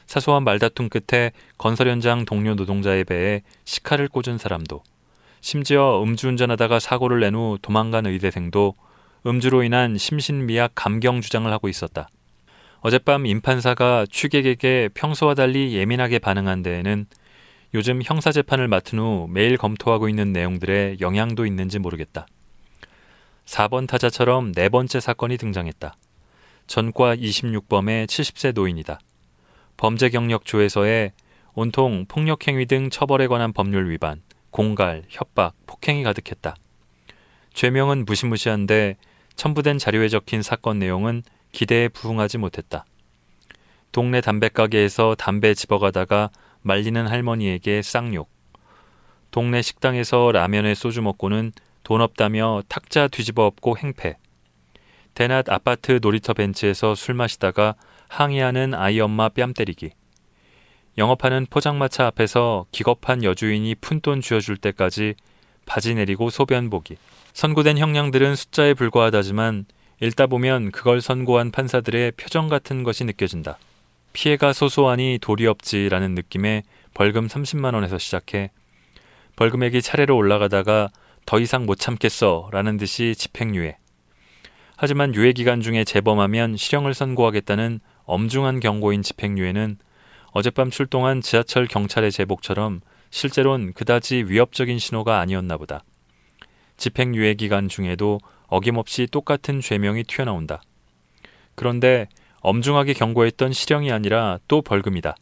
사소한 0.07 0.43
말다툼 0.43 0.89
끝에 0.89 1.31
건설 1.57 1.87
현장 1.87 2.25
동료 2.25 2.53
노동자의 2.53 3.05
배에 3.05 3.43
시카를 3.63 4.09
꽂은 4.09 4.37
사람도 4.37 4.83
심지어 5.39 6.03
음주운전하다가 6.03 6.79
사고를 6.79 7.21
낸 7.21 7.35
후 7.35 7.57
도망간 7.61 8.05
의대생도 8.07 8.75
음주로 9.25 9.63
인한 9.63 9.97
심신미약 9.97 10.71
감경 10.75 11.21
주장을 11.21 11.51
하고 11.51 11.69
있었다. 11.69 12.09
어젯밤 12.81 13.25
임판사가 13.25 14.07
취객에게 14.11 14.89
평소와 14.93 15.35
달리 15.35 15.75
예민하게 15.75 16.19
반응한 16.19 16.63
데에는 16.63 17.05
요즘 17.73 18.01
형사재판을 18.03 18.67
맡은 18.67 18.99
후 18.99 19.27
매일 19.29 19.55
검토하고 19.57 20.09
있는 20.09 20.33
내용들의 20.33 20.97
영향도 20.99 21.45
있는지 21.45 21.79
모르겠다. 21.79 22.27
4번 23.45 23.87
타자처럼 23.87 24.51
네 24.51 24.67
번째 24.67 24.99
사건이 24.99 25.37
등장했다. 25.37 25.95
전과 26.67 27.15
26범의 27.15 28.07
70세 28.07 28.53
노인이다. 28.53 28.99
범죄 29.77 30.09
경력 30.09 30.45
조에서에 30.45 31.13
온통 31.53 32.05
폭력행위 32.07 32.65
등 32.65 32.89
처벌에 32.89 33.27
관한 33.27 33.53
법률 33.53 33.89
위반, 33.89 34.21
공갈, 34.51 35.03
협박, 35.09 35.53
폭행이 35.65 36.03
가득했다. 36.03 36.55
죄명은 37.53 38.05
무시무시한데 38.05 38.97
첨부된 39.35 39.77
자료에 39.77 40.09
적힌 40.09 40.41
사건 40.41 40.79
내용은 40.79 41.23
기대에 41.51 41.87
부응하지 41.87 42.37
못했다. 42.37 42.85
동네 43.91 44.21
담배가게에서 44.21 45.15
담배 45.15 45.53
집어가다가 45.53 46.29
말리는 46.61 47.07
할머니에게 47.07 47.81
쌍욕. 47.81 48.29
동네 49.31 49.61
식당에서 49.61 50.31
라면에 50.31 50.75
소주 50.75 51.01
먹고는 51.01 51.51
돈 51.83 52.01
없다며 52.01 52.61
탁자 52.67 53.07
뒤집어 53.07 53.45
엎고 53.45 53.77
행패. 53.77 54.17
대낮 55.13 55.49
아파트 55.49 55.99
놀이터 56.01 56.33
벤치에서 56.33 56.95
술 56.95 57.15
마시다가 57.15 57.75
항의하는 58.07 58.73
아이 58.73 58.99
엄마 58.99 59.29
뺨 59.29 59.53
때리기. 59.53 59.91
영업하는 60.97 61.47
포장마차 61.49 62.07
앞에서 62.07 62.65
기겁한 62.71 63.23
여주인이 63.23 63.75
푼돈 63.75 64.21
쥐어줄 64.21 64.57
때까지 64.57 65.15
바지 65.65 65.95
내리고 65.95 66.29
소변 66.29 66.69
보기. 66.69 66.97
선고된 67.33 67.77
형량들은 67.77 68.35
숫자에 68.35 68.73
불과하다지만 68.73 69.65
읽다 70.01 70.27
보면 70.27 70.71
그걸 70.71 70.99
선고한 70.99 71.51
판사들의 71.51 72.11
표정 72.13 72.49
같은 72.49 72.83
것이 72.83 73.05
느껴진다. 73.05 73.57
피해가 74.13 74.53
소소하니 74.53 75.19
도리 75.21 75.47
없지라는 75.47 76.15
느낌에 76.15 76.63
벌금 76.93 77.27
30만 77.27 77.73
원에서 77.73 77.97
시작해 77.97 78.51
벌금액이 79.35 79.81
차례로 79.81 80.15
올라가다가 80.15 80.89
더 81.25 81.39
이상 81.39 81.65
못 81.65 81.75
참겠어 81.75 82.49
라는 82.51 82.77
듯이 82.77 83.15
집행유예. 83.15 83.77
하지만 84.75 85.13
유예 85.13 85.33
기간 85.33 85.61
중에 85.61 85.83
재범하면 85.83 86.57
실형을 86.57 86.93
선고하겠다는 86.93 87.79
엄중한 88.05 88.59
경고인 88.59 89.03
집행유예는 89.03 89.77
어젯밤 90.31 90.71
출동한 90.71 91.21
지하철 91.21 91.67
경찰의 91.67 92.11
제복처럼 92.11 92.81
실제론 93.09 93.73
그다지 93.73 94.25
위협적인 94.27 94.79
신호가 94.79 95.19
아니었나 95.19 95.57
보다. 95.57 95.83
집행유예 96.77 97.35
기간 97.35 97.69
중에도 97.69 98.19
어김없이 98.47 99.07
똑같은 99.11 99.61
죄명이 99.61 100.03
튀어나온다. 100.05 100.61
그런데 101.55 102.07
엄중하게 102.41 102.93
경고했던 102.93 103.53
실형이 103.53 103.91
아니라 103.91 104.39
또 104.47 104.61
벌금이다. 104.61 105.15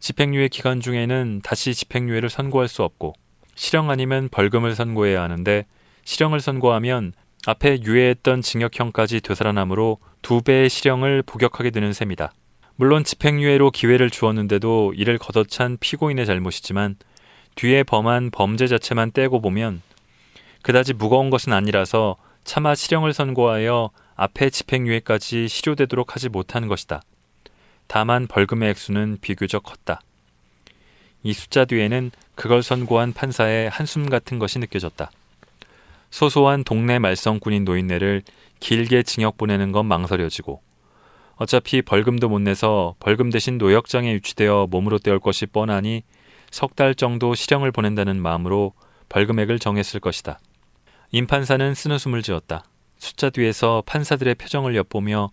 집행유예 0.00 0.48
기간 0.48 0.80
중에는 0.80 1.40
다시 1.42 1.74
집행유예를 1.74 2.28
선고할 2.28 2.68
수 2.68 2.82
없고 2.82 3.14
실형 3.54 3.90
아니면 3.90 4.28
벌금을 4.30 4.74
선고해야 4.74 5.22
하는데 5.22 5.66
실형을 6.04 6.40
선고하면 6.40 7.12
앞에 7.46 7.80
유예했던 7.82 8.42
징역형까지 8.42 9.20
되살아나므로 9.20 9.98
두 10.22 10.42
배의 10.42 10.68
실형을 10.68 11.22
복역하게 11.22 11.70
되는 11.70 11.92
셈이다. 11.92 12.32
물론 12.76 13.02
집행유예로 13.02 13.72
기회를 13.72 14.10
주었는데도 14.10 14.94
이를 14.94 15.18
걷어찬 15.18 15.78
피고인의 15.80 16.26
잘못이지만 16.26 16.96
뒤에 17.56 17.82
범한 17.82 18.30
범죄 18.30 18.68
자체만 18.68 19.10
떼고 19.12 19.40
보면 19.40 19.82
그다지 20.62 20.94
무거운 20.94 21.30
것은 21.30 21.52
아니라서 21.52 22.16
차마 22.44 22.74
실형을 22.74 23.12
선고하여 23.12 23.90
앞에 24.18 24.50
집행유예까지 24.50 25.46
실효되도록 25.46 26.16
하지 26.16 26.28
못한 26.28 26.66
것이다. 26.66 27.02
다만 27.86 28.26
벌금의 28.26 28.70
액수는 28.70 29.18
비교적 29.20 29.62
컸다. 29.62 30.00
이 31.22 31.32
숫자 31.32 31.64
뒤에는 31.64 32.10
그걸 32.34 32.64
선고한 32.64 33.12
판사의 33.12 33.70
한숨 33.70 34.10
같은 34.10 34.40
것이 34.40 34.58
느껴졌다. 34.58 35.08
소소한 36.10 36.64
동네 36.64 36.98
말썽꾼인 36.98 37.64
노인네를 37.64 38.22
길게 38.58 39.04
징역 39.04 39.36
보내는 39.36 39.70
건 39.70 39.86
망설여지고 39.86 40.62
어차피 41.36 41.80
벌금도 41.80 42.28
못 42.28 42.40
내서 42.40 42.96
벌금 42.98 43.30
대신 43.30 43.56
노역장에 43.56 44.12
유치되어 44.14 44.66
몸으로 44.68 44.98
때울 44.98 45.20
것이 45.20 45.46
뻔하니 45.46 46.02
석 46.50 46.74
달 46.74 46.96
정도 46.96 47.36
실형을 47.36 47.70
보낸다는 47.70 48.20
마음으로 48.20 48.72
벌금액을 49.10 49.60
정했을 49.60 50.00
것이다. 50.00 50.40
임 51.12 51.28
판사는 51.28 51.72
쓴웃음을 51.72 52.22
지었다. 52.22 52.64
숫자 52.98 53.30
뒤에서 53.30 53.82
판사들의 53.86 54.34
표정을 54.34 54.76
엿보며 54.76 55.30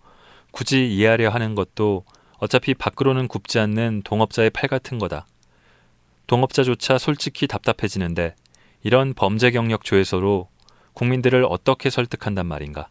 굳이 0.50 0.86
이해하려 0.88 1.30
하는 1.30 1.54
것도 1.54 2.04
어차피 2.38 2.74
밖으로는 2.74 3.28
굽지 3.28 3.58
않는 3.58 4.02
동업자의 4.04 4.50
팔 4.50 4.68
같은 4.68 4.98
거다. 4.98 5.26
동업자조차 6.26 6.98
솔직히 6.98 7.46
답답해지는데 7.46 8.34
이런 8.82 9.14
범죄 9.14 9.50
경력 9.50 9.84
조회소로 9.84 10.48
국민들을 10.94 11.46
어떻게 11.48 11.90
설득한단 11.90 12.46
말인가. 12.46 12.88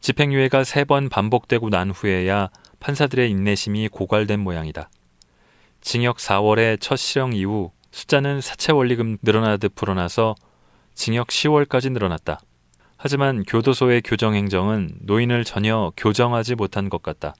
집행유예가 0.00 0.64
세 0.64 0.84
번 0.84 1.08
반복되고 1.08 1.70
난 1.70 1.90
후에야 1.90 2.50
판사들의 2.80 3.30
인내심이 3.30 3.88
고갈된 3.88 4.40
모양이다. 4.40 4.90
징역 5.80 6.16
4월의 6.18 6.80
첫 6.80 6.96
실형 6.96 7.32
이후 7.34 7.72
숫자는 7.90 8.40
사채 8.40 8.72
원리금 8.72 9.18
늘어나듯 9.22 9.74
불어나서 9.74 10.34
징역 10.94 11.28
10월까지 11.28 11.92
늘어났다. 11.92 12.40
하지만 12.98 13.44
교도소의 13.44 14.02
교정 14.02 14.34
행정은 14.34 14.90
노인을 15.02 15.44
전혀 15.44 15.92
교정하지 15.96 16.56
못한 16.56 16.88
것 16.90 17.00
같다. 17.00 17.34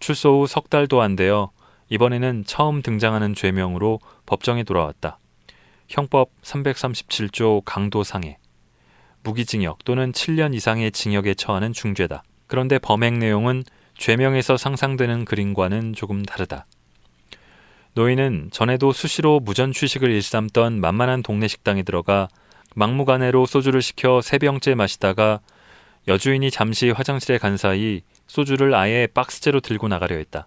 출소 0.00 0.42
후 0.42 0.46
석 0.46 0.68
달도 0.68 1.00
안 1.00 1.16
되어 1.16 1.50
이번에는 1.88 2.44
처음 2.46 2.82
등장하는 2.82 3.34
죄명으로 3.34 4.00
법정에 4.26 4.64
돌아왔다. 4.64 5.18
형법 5.88 6.30
337조 6.42 7.62
강도상해. 7.64 8.38
무기징역 9.22 9.84
또는 9.84 10.12
7년 10.12 10.54
이상의 10.54 10.92
징역에 10.92 11.34
처하는 11.34 11.72
중죄다. 11.72 12.22
그런데 12.46 12.78
범행 12.78 13.18
내용은 13.18 13.64
죄명에서 13.96 14.58
상상되는 14.58 15.24
그림과는 15.24 15.94
조금 15.94 16.22
다르다. 16.22 16.66
노인은 17.94 18.50
전에도 18.52 18.92
수시로 18.92 19.40
무전 19.40 19.72
취식을 19.72 20.10
일삼던 20.10 20.80
만만한 20.80 21.22
동네 21.22 21.48
식당에 21.48 21.82
들어가 21.82 22.28
막무가내로 22.76 23.46
소주를 23.46 23.80
시켜 23.80 24.20
세 24.20 24.36
병째 24.36 24.74
마시다가 24.74 25.40
여주인이 26.08 26.50
잠시 26.50 26.90
화장실에 26.90 27.38
간 27.38 27.56
사이 27.56 28.02
소주를 28.26 28.74
아예 28.74 29.06
박스째로 29.06 29.60
들고 29.60 29.88
나가려 29.88 30.16
했다. 30.16 30.46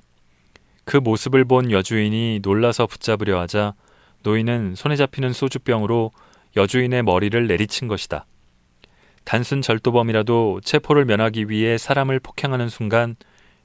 그 0.86 0.98
모습을 0.98 1.44
본 1.44 1.72
여주인이 1.72 2.42
놀라서 2.44 2.86
붙잡으려 2.86 3.40
하자 3.40 3.74
노인은 4.22 4.76
손에 4.76 4.96
잡히는 4.96 5.34
소주병으로 5.34 6.12
여주인의 6.56 7.02
머리를 7.02 7.48
내리친 7.48 7.88
것이다. 7.88 8.28
단순 9.24 9.64
절도범이라도 9.64 10.62
체포를 10.64 11.06
면하기 11.06 11.50
위해 11.50 11.80
사람을 11.80 12.20
폭행하는 12.20 12.70
순간 12.70 13.16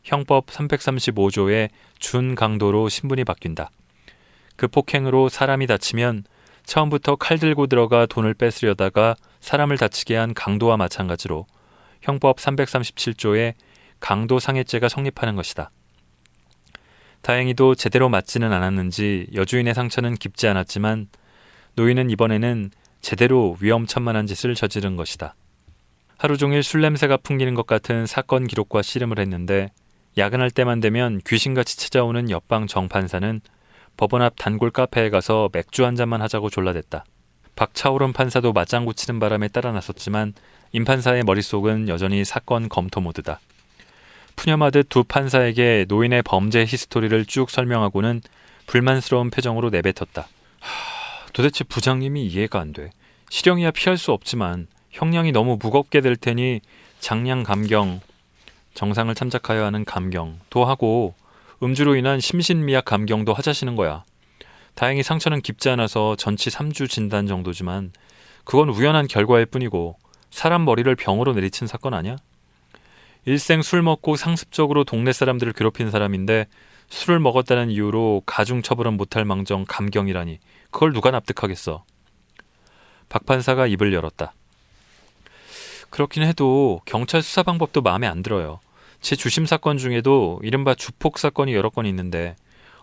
형법 0.02 0.46
335조의 0.46 1.68
준강도로 1.98 2.88
신분이 2.88 3.24
바뀐다. 3.24 3.70
그 4.56 4.68
폭행으로 4.68 5.28
사람이 5.28 5.66
다치면 5.66 6.24
처음부터 6.64 7.16
칼 7.16 7.38
들고 7.38 7.66
들어가 7.66 8.06
돈을 8.06 8.34
뺏으려다가 8.34 9.16
사람을 9.40 9.78
다치게 9.78 10.16
한 10.16 10.34
강도와 10.34 10.76
마찬가지로 10.76 11.46
형법 12.00 12.38
337조의 12.38 13.54
강도 14.00 14.38
상해죄가 14.38 14.88
성립하는 14.88 15.36
것이다. 15.36 15.70
다행히도 17.22 17.74
제대로 17.74 18.08
맞지는 18.08 18.52
않았는지 18.52 19.28
여주인의 19.34 19.74
상처는 19.74 20.14
깊지 20.14 20.46
않았지만 20.46 21.08
노인은 21.74 22.10
이번에는 22.10 22.70
제대로 23.00 23.56
위험천만한 23.60 24.26
짓을 24.26 24.54
저지른 24.54 24.96
것이다. 24.96 25.34
하루 26.18 26.36
종일 26.36 26.62
술 26.62 26.80
냄새가 26.82 27.18
풍기는 27.18 27.54
것 27.54 27.66
같은 27.66 28.06
사건 28.06 28.46
기록과 28.46 28.82
씨름을 28.82 29.18
했는데 29.18 29.70
야근할 30.16 30.50
때만 30.50 30.80
되면 30.80 31.20
귀신같이 31.26 31.78
찾아오는 31.78 32.30
옆방 32.30 32.66
정판사는 32.66 33.40
법원 33.96 34.22
앞 34.22 34.34
단골 34.36 34.70
카페에 34.70 35.10
가서 35.10 35.50
맥주 35.52 35.84
한 35.84 35.96
잔만 35.96 36.20
하자고 36.22 36.50
졸라댔다. 36.50 37.04
박차오름 37.56 38.12
판사도 38.12 38.52
맞장구 38.52 38.94
치는 38.94 39.20
바람에 39.20 39.48
따라 39.48 39.72
나섰지만 39.72 40.34
임 40.72 40.84
판사의 40.84 41.22
머릿속은 41.22 41.88
여전히 41.88 42.24
사건 42.24 42.68
검토 42.68 43.00
모드다. 43.00 43.40
푸념하듯 44.36 44.88
두 44.88 45.04
판사에게 45.04 45.86
노인의 45.88 46.22
범죄 46.22 46.64
history를 46.64 47.24
쭉 47.26 47.50
설명하고는 47.50 48.20
불만스러운 48.66 49.30
표정으로 49.30 49.70
내뱉었다. 49.70 50.22
하, 50.60 51.26
도대체 51.32 51.62
부장님이 51.62 52.26
이해가 52.26 52.58
안 52.58 52.72
돼. 52.72 52.90
실형이야 53.30 53.70
피할 53.70 53.96
수 53.96 54.10
없지만 54.12 54.66
형량이 54.90 55.32
너무 55.32 55.58
무겁게 55.60 56.00
될 56.00 56.16
테니 56.16 56.60
장량 56.98 57.44
감경, 57.44 58.00
정상을 58.74 59.14
참작하여 59.14 59.64
하는 59.64 59.84
감경도 59.84 60.64
하고 60.64 61.14
음주로 61.62 61.96
인한 61.96 62.20
심신미약 62.20 62.84
감경도 62.84 63.32
하자시는 63.32 63.76
거야. 63.76 64.04
다행히 64.74 65.02
상처는 65.02 65.40
깊지 65.40 65.70
않아서 65.70 66.16
전치 66.16 66.50
3주 66.50 66.88
진단 66.88 67.26
정도지만 67.26 67.92
그건 68.44 68.68
우연한 68.68 69.06
결과일 69.06 69.46
뿐이고 69.46 69.96
사람 70.30 70.64
머리를 70.64 70.94
병으로 70.96 71.32
내리친 71.32 71.66
사건 71.66 71.94
아니야? 71.94 72.16
일생 73.24 73.62
술 73.62 73.82
먹고 73.82 74.16
상습적으로 74.16 74.84
동네 74.84 75.12
사람들을 75.12 75.52
괴롭힌 75.52 75.90
사람인데 75.90 76.46
술을 76.88 77.20
먹었다는 77.20 77.70
이유로 77.70 78.22
가중 78.26 78.60
처벌은 78.60 78.94
못할 78.94 79.24
망정 79.24 79.64
감경이라니 79.66 80.38
그걸 80.70 80.92
누가 80.92 81.10
납득하겠어. 81.10 81.84
박 83.08 83.24
판사가 83.24 83.66
입을 83.66 83.92
열었다. 83.92 84.34
그렇긴 85.88 86.24
해도 86.24 86.80
경찰 86.84 87.22
수사 87.22 87.42
방법도 87.42 87.80
마음에 87.80 88.06
안 88.06 88.22
들어요. 88.22 88.60
제 89.04 89.16
주심 89.16 89.44
사건 89.44 89.76
중에도 89.76 90.40
이른바 90.42 90.74
주폭 90.74 91.18
사건이 91.18 91.52
여러 91.52 91.68
건 91.68 91.84
있는데 91.84 92.36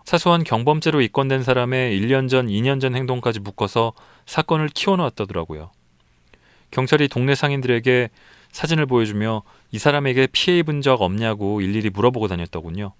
사소한 0.04 0.44
경범죄로 0.44 1.00
입건된 1.00 1.42
사람의 1.42 2.00
1년 2.00 2.28
전, 2.28 2.46
2년 2.46 2.80
전 2.80 2.94
행동까지 2.94 3.40
묶어서 3.40 3.92
사건을 4.26 4.68
키워놓았다더라고요. 4.68 5.72
경찰이 6.70 7.08
동네 7.08 7.34
상인들에게 7.34 8.10
사진을 8.52 8.86
보여주며 8.86 9.42
이 9.72 9.78
사람에게 9.80 10.28
피해 10.30 10.58
입은 10.58 10.80
적 10.80 11.02
없냐고 11.02 11.60
일일이 11.60 11.90
물어보고 11.90 12.28
다녔더군요. 12.28 12.92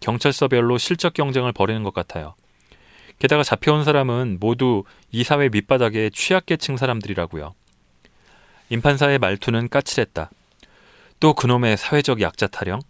경찰서별로 0.00 0.78
실적 0.78 1.12
경쟁을 1.12 1.52
벌이는 1.52 1.82
것 1.82 1.92
같아요. 1.92 2.34
게다가 3.18 3.42
잡혀온 3.42 3.84
사람은 3.84 4.38
모두 4.40 4.84
이 5.12 5.22
사회 5.22 5.50
밑바닥의 5.50 6.12
취약계층 6.12 6.78
사람들이라고요. 6.78 7.52
임판사의 8.70 9.18
말투는 9.18 9.68
까칠했다. 9.68 10.30
또 11.20 11.34
그놈의 11.34 11.76
사회적 11.76 12.20
약자 12.22 12.46
타령? 12.46 12.80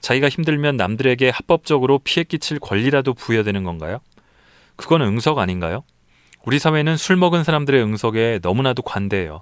자기가 0.00 0.28
힘들면 0.28 0.76
남들에게 0.76 1.30
합법적으로 1.30 2.00
피해 2.00 2.24
끼칠 2.24 2.58
권리라도 2.58 3.14
부여되는 3.14 3.64
건가요? 3.64 4.00
그건 4.76 5.02
응석 5.02 5.38
아닌가요? 5.38 5.82
우리 6.44 6.58
사회는 6.58 6.96
술 6.96 7.16
먹은 7.16 7.44
사람들의 7.44 7.82
응석에 7.82 8.40
너무나도 8.42 8.82
관대해요. 8.82 9.40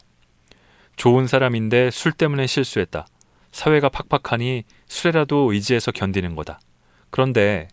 좋은 0.97 1.27
사람인데 1.27 1.91
술 1.91 2.13
때문에 2.13 2.47
실수했다. 2.47 3.07
사회가 3.53 3.89
팍팍하니 3.89 4.65
술에라도 4.87 5.53
의지해서 5.53 5.91
견디는 5.91 6.37
거다. 6.37 6.61
그런데 7.11 7.69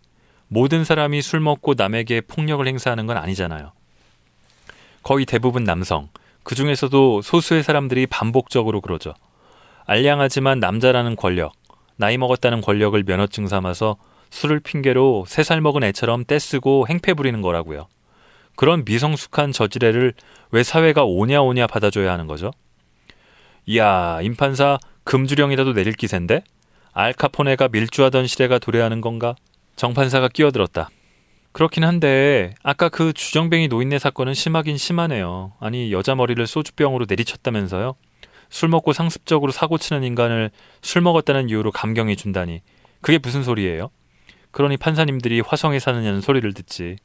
모든 0.48 0.84
사람이 0.84 1.20
술 1.20 1.40
먹고 1.40 1.74
남에게 1.76 2.22
폭력을 2.22 2.66
행사하는 2.66 3.06
건 3.06 3.16
아니잖아요. 3.16 3.72
거의 5.02 5.26
대부분 5.26 5.64
남성, 5.64 6.08
그 6.42 6.54
중에서도 6.54 7.22
소수의 7.22 7.62
사람들이 7.62 8.06
반복적으로 8.06 8.80
그러죠. 8.80 9.14
알량하지만 9.86 10.60
남자라는 10.60 11.16
권력, 11.16 11.52
나이 11.96 12.18
먹었다는 12.18 12.60
권력을 12.60 13.02
면허증 13.04 13.46
삼아서 13.46 13.96
술을 14.30 14.60
핑계로 14.60 15.24
세 15.28 15.42
살 15.42 15.60
먹은 15.60 15.84
애처럼 15.84 16.24
떼쓰고 16.24 16.86
행패 16.88 17.14
부리는 17.14 17.40
거라고요. 17.40 17.86
그런 18.56 18.84
미성숙한 18.84 19.52
저지레를 19.52 20.14
왜 20.50 20.62
사회가 20.62 21.04
오냐오냐 21.04 21.66
받아줘야 21.66 22.12
하는 22.12 22.26
거죠? 22.26 22.50
이야, 23.66 24.20
임판사 24.22 24.78
금주령이라도 25.04 25.72
내릴 25.72 25.92
기세인데? 25.94 26.42
알카포네가 26.92 27.68
밀주하던 27.68 28.26
시대가 28.26 28.58
도래하는 28.58 29.00
건가? 29.00 29.34
정판사가 29.76 30.28
끼어들었다. 30.28 30.88
그렇긴 31.52 31.84
한데 31.84 32.54
아까 32.62 32.88
그 32.88 33.12
주정뱅이 33.12 33.68
노인네 33.68 33.98
사건은 33.98 34.34
심하긴 34.34 34.76
심하네요. 34.76 35.52
아니 35.60 35.92
여자 35.92 36.14
머리를 36.14 36.44
소주병으로 36.46 37.06
내리쳤다면서요? 37.08 37.94
술 38.50 38.68
먹고 38.68 38.92
상습적으로 38.92 39.52
사고 39.52 39.78
치는 39.78 40.04
인간을 40.04 40.50
술 40.82 41.02
먹었다는 41.02 41.48
이유로 41.48 41.72
감경해 41.72 42.16
준다니 42.16 42.62
그게 43.00 43.18
무슨 43.18 43.42
소리예요? 43.42 43.90
그러니 44.50 44.76
판사님들이 44.76 45.40
화성에 45.40 45.78
사느냐는 45.78 46.20
소리를 46.20 46.52
듣지. 46.54 46.96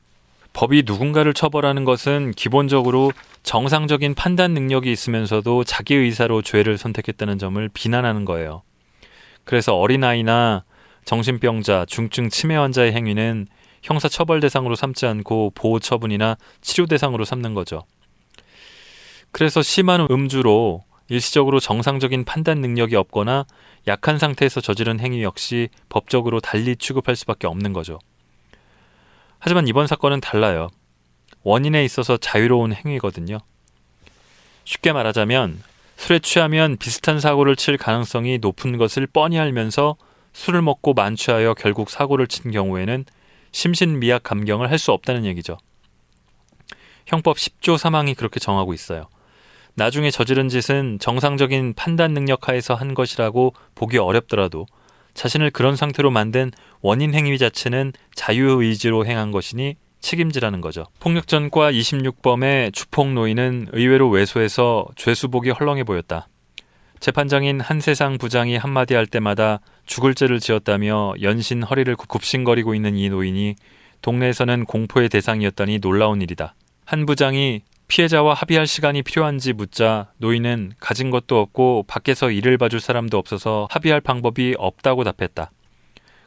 법이 0.53 0.83
누군가를 0.85 1.33
처벌하는 1.33 1.85
것은 1.85 2.31
기본적으로 2.31 3.11
정상적인 3.43 4.15
판단 4.15 4.53
능력이 4.53 4.91
있으면서도 4.91 5.63
자기 5.63 5.95
의사로 5.95 6.41
죄를 6.41 6.77
선택했다는 6.77 7.37
점을 7.37 7.69
비난하는 7.69 8.25
거예요. 8.25 8.63
그래서 9.43 9.75
어린아이나 9.75 10.63
정신병자, 11.05 11.85
중증 11.87 12.29
치매 12.29 12.55
환자의 12.55 12.93
행위는 12.93 13.47
형사 13.81 14.07
처벌 14.07 14.39
대상으로 14.39 14.75
삼지 14.75 15.05
않고 15.05 15.53
보호 15.55 15.79
처분이나 15.79 16.37
치료 16.61 16.85
대상으로 16.85 17.25
삼는 17.25 17.53
거죠. 17.53 17.83
그래서 19.31 19.61
심한 19.61 20.07
음주로 20.09 20.83
일시적으로 21.09 21.59
정상적인 21.59 22.23
판단 22.23 22.61
능력이 22.61 22.95
없거나 22.95 23.45
약한 23.87 24.17
상태에서 24.19 24.61
저지른 24.61 24.99
행위 24.99 25.23
역시 25.23 25.69
법적으로 25.89 26.39
달리 26.39 26.75
취급할 26.75 27.15
수밖에 27.15 27.47
없는 27.47 27.73
거죠. 27.73 27.99
하지만 29.39 29.67
이번 29.67 29.87
사건은 29.87 30.21
달라요. 30.21 30.69
원인에 31.43 31.83
있어서 31.85 32.17
자유로운 32.17 32.73
행위거든요. 32.73 33.39
쉽게 34.65 34.91
말하자면 34.91 35.63
술에 35.97 36.19
취하면 36.19 36.77
비슷한 36.77 37.19
사고를 37.19 37.55
칠 37.55 37.77
가능성이 37.77 38.37
높은 38.37 38.77
것을 38.77 39.07
뻔히 39.07 39.39
알면서 39.39 39.95
술을 40.33 40.61
먹고 40.61 40.93
만취하여 40.93 41.55
결국 41.55 41.89
사고를 41.89 42.27
친 42.27 42.51
경우에는 42.51 43.05
심신미약 43.51 44.23
감경을 44.23 44.69
할 44.69 44.77
수 44.77 44.91
없다는 44.91 45.25
얘기죠. 45.25 45.57
형법 47.07 47.37
10조 47.37 47.77
사망이 47.77 48.13
그렇게 48.13 48.39
정하고 48.39 48.73
있어요. 48.73 49.07
나중에 49.75 50.11
저지른 50.11 50.49
짓은 50.49 50.97
정상적인 50.99 51.73
판단 51.75 52.13
능력 52.13 52.49
하에서 52.49 52.73
한 52.73 52.93
것이라고 52.93 53.53
보기 53.75 53.97
어렵더라도 53.97 54.65
자신을 55.13 55.51
그런 55.51 55.75
상태로 55.75 56.11
만든 56.11 56.51
원인 56.81 57.13
행위 57.13 57.37
자체는 57.37 57.93
자유의지로 58.15 59.05
행한 59.05 59.31
것이니 59.31 59.75
책임지라는 59.99 60.61
거죠. 60.61 60.85
폭력전과 60.99 61.71
26범의 61.71 62.73
주폭 62.73 63.11
노인은 63.11 63.67
의외로 63.73 64.09
왜소해서 64.09 64.85
죄수복이 64.95 65.49
헐렁해 65.51 65.83
보였다. 65.83 66.27
재판장인 66.99 67.61
한세상 67.61 68.17
부장이 68.17 68.57
한마디 68.57 68.93
할 68.93 69.05
때마다 69.05 69.59
죽을 69.85 70.13
죄를 70.13 70.39
지었다며 70.39 71.13
연신 71.21 71.63
허리를 71.63 71.95
굽신거리고 71.95 72.75
있는 72.75 72.97
이 72.97 73.09
노인이 73.09 73.55
동네에서는 74.01 74.65
공포의 74.65 75.09
대상이었다니 75.09 75.79
놀라운 75.79 76.21
일이다. 76.21 76.55
한 76.85 77.05
부장이 77.05 77.61
피해자와 77.89 78.35
합의할 78.35 78.67
시간이 78.67 79.01
필요한지 79.01 79.51
묻자 79.51 80.11
노인은 80.17 80.73
가진 80.79 81.09
것도 81.09 81.39
없고 81.39 81.85
밖에서 81.87 82.29
일을 82.29 82.59
봐줄 82.59 82.79
사람도 82.79 83.17
없어서 83.17 83.67
합의할 83.71 83.99
방법이 83.99 84.55
없다고 84.59 85.03
답했다. 85.03 85.49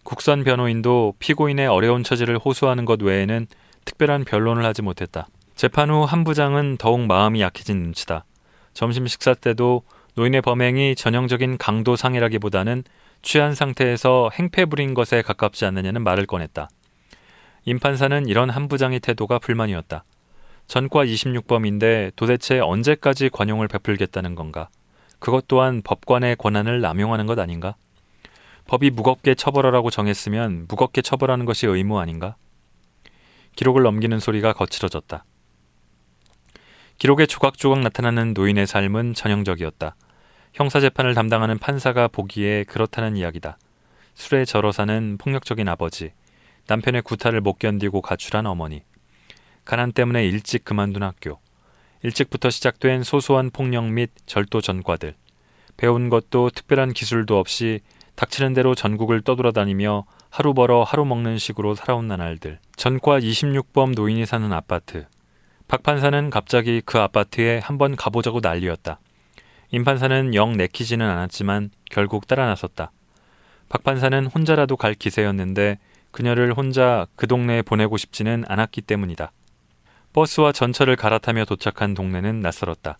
국선 0.02 0.42
변호인도 0.42 1.14
피고인의 1.20 1.68
어려운 1.68 2.02
처지를 2.02 2.36
호소하는 2.36 2.84
것 2.84 3.00
외에는 3.00 3.46
특별한 3.84 4.24
변론을 4.24 4.64
하지 4.64 4.82
못했다. 4.82 5.28
재판 5.54 5.88
후 5.90 6.04
한 6.04 6.24
부장은 6.24 6.78
더욱 6.78 7.06
마음이 7.06 7.40
약해진 7.40 7.80
눈치다. 7.80 8.24
점심 8.74 9.06
식사 9.06 9.32
때도 9.32 9.84
노인의 10.16 10.42
범행이 10.42 10.96
전형적인 10.96 11.58
강도 11.58 11.94
상해라기보다는 11.94 12.82
취한 13.22 13.54
상태에서 13.54 14.30
행패 14.34 14.64
부린 14.64 14.94
것에 14.94 15.22
가깝지 15.22 15.64
않느냐는 15.66 16.02
말을 16.02 16.26
꺼냈다. 16.26 16.68
임 17.66 17.78
판사는 17.78 18.26
이런 18.26 18.50
한 18.50 18.66
부장의 18.66 18.98
태도가 18.98 19.38
불만이었다. 19.38 20.02
전과 20.72 21.04
26범인데 21.04 22.12
도대체 22.16 22.58
언제까지 22.58 23.28
관용을 23.28 23.68
베풀겠다는 23.68 24.34
건가? 24.34 24.70
그것 25.18 25.46
또한 25.46 25.82
법관의 25.82 26.36
권한을 26.36 26.80
남용하는 26.80 27.26
것 27.26 27.38
아닌가? 27.38 27.76
법이 28.64 28.88
무겁게 28.88 29.34
처벌하라고 29.34 29.90
정했으면 29.90 30.64
무겁게 30.68 31.02
처벌하는 31.02 31.44
것이 31.44 31.66
의무 31.66 31.98
아닌가? 31.98 32.36
기록을 33.54 33.82
넘기는 33.82 34.18
소리가 34.18 34.54
거칠어졌다. 34.54 35.26
기록에 36.96 37.26
조각조각 37.26 37.80
나타나는 37.80 38.32
노인의 38.32 38.66
삶은 38.66 39.12
전형적이었다. 39.12 39.94
형사재판을 40.54 41.12
담당하는 41.12 41.58
판사가 41.58 42.08
보기에 42.08 42.64
그렇다는 42.64 43.18
이야기다. 43.18 43.58
술에 44.14 44.46
절어 44.46 44.72
사는 44.72 45.18
폭력적인 45.18 45.68
아버지, 45.68 46.12
남편의 46.66 47.02
구타를 47.02 47.42
못 47.42 47.58
견디고 47.58 48.00
가출한 48.00 48.46
어머니, 48.46 48.84
가난 49.64 49.92
때문에 49.92 50.24
일찍 50.26 50.64
그만둔 50.64 51.02
학교, 51.02 51.38
일찍부터 52.02 52.50
시작된 52.50 53.02
소소한 53.02 53.50
폭력 53.50 53.90
및 53.90 54.10
절도 54.26 54.60
전과들, 54.60 55.14
배운 55.76 56.08
것도 56.08 56.50
특별한 56.50 56.92
기술도 56.92 57.38
없이 57.38 57.80
닥치는 58.14 58.52
대로 58.52 58.74
전국을 58.74 59.22
떠돌아다니며 59.22 60.04
하루 60.30 60.54
벌어 60.54 60.82
하루 60.82 61.04
먹는 61.04 61.38
식으로 61.38 61.74
살아온 61.74 62.08
나날들, 62.08 62.58
전과 62.76 63.20
26범 63.20 63.94
노인이 63.94 64.24
사는 64.26 64.52
아파트. 64.52 65.06
박 65.68 65.82
판사는 65.82 66.30
갑자기 66.30 66.82
그 66.84 66.98
아파트에 66.98 67.58
한번 67.58 67.96
가보자고 67.96 68.40
난리였다. 68.42 69.00
임 69.70 69.84
판사는 69.84 70.34
영 70.34 70.56
내키지는 70.56 71.08
않았지만 71.08 71.70
결국 71.90 72.26
따라 72.26 72.46
나섰다. 72.46 72.92
박 73.70 73.82
판사는 73.82 74.26
혼자라도 74.26 74.76
갈 74.76 74.94
기세였는데 74.94 75.78
그녀를 76.10 76.52
혼자 76.52 77.06
그 77.16 77.26
동네에 77.26 77.62
보내고 77.62 77.96
싶지는 77.96 78.44
않았기 78.48 78.82
때문이다. 78.82 79.32
버스와 80.12 80.52
전철을 80.52 80.96
갈아타며 80.96 81.46
도착한 81.46 81.94
동네는 81.94 82.40
낯설었다. 82.40 82.98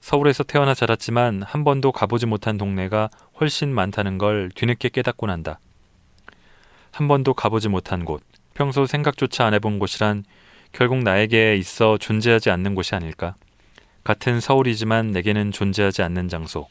서울에서 0.00 0.42
태어나 0.42 0.74
자랐지만 0.74 1.42
한 1.42 1.64
번도 1.64 1.92
가보지 1.92 2.26
못한 2.26 2.58
동네가 2.58 3.08
훨씬 3.40 3.72
많다는 3.72 4.18
걸 4.18 4.50
뒤늦게 4.54 4.90
깨닫고 4.90 5.26
난다. 5.26 5.60
한 6.90 7.08
번도 7.08 7.34
가보지 7.34 7.68
못한 7.68 8.04
곳, 8.04 8.22
평소 8.52 8.84
생각조차 8.86 9.46
안 9.46 9.54
해본 9.54 9.78
곳이란 9.78 10.24
결국 10.72 10.98
나에게 11.02 11.56
있어 11.56 11.98
존재하지 11.98 12.50
않는 12.50 12.74
곳이 12.74 12.94
아닐까? 12.94 13.36
같은 14.02 14.40
서울이지만 14.40 15.12
내게는 15.12 15.52
존재하지 15.52 16.02
않는 16.02 16.28
장소, 16.28 16.68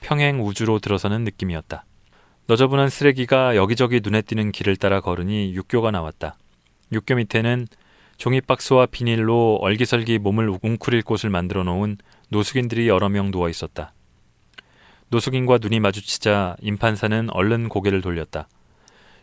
평행 0.00 0.44
우주로 0.44 0.78
들어서는 0.78 1.24
느낌이었다. 1.24 1.84
너저분한 2.46 2.88
쓰레기가 2.88 3.56
여기저기 3.56 4.00
눈에 4.02 4.22
띄는 4.22 4.52
길을 4.52 4.76
따라 4.76 5.00
걸으니 5.00 5.54
육교가 5.54 5.90
나왔다. 5.90 6.36
육교 6.92 7.14
밑에는 7.16 7.66
종이박스와 8.20 8.84
비닐로 8.84 9.56
얼기설기 9.62 10.18
몸을 10.18 10.54
웅크릴 10.62 11.00
곳을 11.02 11.30
만들어 11.30 11.64
놓은 11.64 11.96
노숙인들이 12.28 12.86
여러 12.86 13.08
명 13.08 13.30
누워 13.30 13.48
있었다. 13.48 13.94
노숙인과 15.08 15.56
눈이 15.62 15.80
마주치자 15.80 16.56
임판사는 16.60 17.30
얼른 17.30 17.70
고개를 17.70 18.02
돌렸다. 18.02 18.46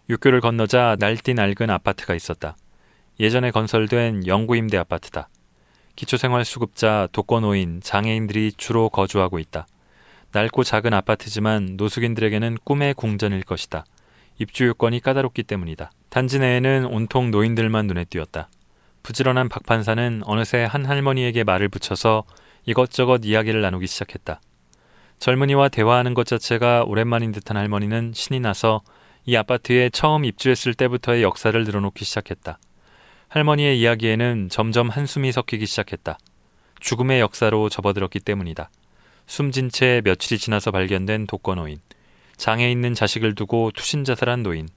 육교를 0.09 0.41
건너자 0.41 0.97
날띠 0.99 1.35
낡은 1.35 1.69
아파트가 1.69 2.15
있었다. 2.15 2.57
예전에 3.19 3.51
건설된 3.51 4.25
영구임대 4.25 4.77
아파트다. 4.77 5.29
기초생활수급자, 5.95 7.09
독거노인, 7.11 7.81
장애인들이 7.83 8.53
주로 8.57 8.89
거주하고 8.89 9.37
있다. 9.37 9.67
낡고 10.31 10.63
작은 10.63 10.95
아파트지만 10.95 11.75
노숙인들에게는 11.77 12.57
꿈의 12.63 12.95
궁전일 12.95 13.43
것이다. 13.43 13.85
입주 14.39 14.65
요건이 14.65 15.01
까다롭기 15.01 15.43
때문이다. 15.43 15.91
단지 16.09 16.39
내에는 16.39 16.85
온통 16.85 17.29
노인들만 17.29 17.85
눈에 17.85 18.03
띄었다. 18.05 18.49
부지런한 19.03 19.49
박 19.49 19.63
판사는 19.63 20.21
어느새 20.25 20.63
한 20.63 20.85
할머니에게 20.85 21.43
말을 21.43 21.69
붙여서 21.69 22.23
이것저것 22.65 23.21
이야기를 23.23 23.61
나누기 23.61 23.87
시작했다. 23.87 24.41
젊은이와 25.19 25.69
대화하는 25.69 26.13
것 26.13 26.25
자체가 26.25 26.83
오랜만인 26.85 27.31
듯한 27.31 27.57
할머니는 27.57 28.11
신이 28.13 28.39
나서 28.39 28.81
이 29.25 29.35
아파트에 29.35 29.89
처음 29.89 30.25
입주했을 30.25 30.73
때부터의 30.73 31.23
역사를 31.23 31.63
늘어놓기 31.63 32.05
시작했다. 32.05 32.59
할머니의 33.29 33.79
이야기에는 33.79 34.49
점점 34.49 34.89
한숨이 34.89 35.31
섞이기 35.31 35.65
시작했다. 35.65 36.17
죽음의 36.79 37.19
역사로 37.19 37.69
접어들었기 37.69 38.19
때문이다. 38.19 38.69
숨진 39.25 39.69
채 39.69 40.01
며칠이 40.05 40.39
지나서 40.39 40.71
발견된 40.71 41.27
독거노인, 41.27 41.79
장애 42.37 42.71
있는 42.71 42.93
자식을 42.93 43.35
두고 43.35 43.71
투신 43.75 44.05
자살한 44.05 44.43
노인, 44.43 44.69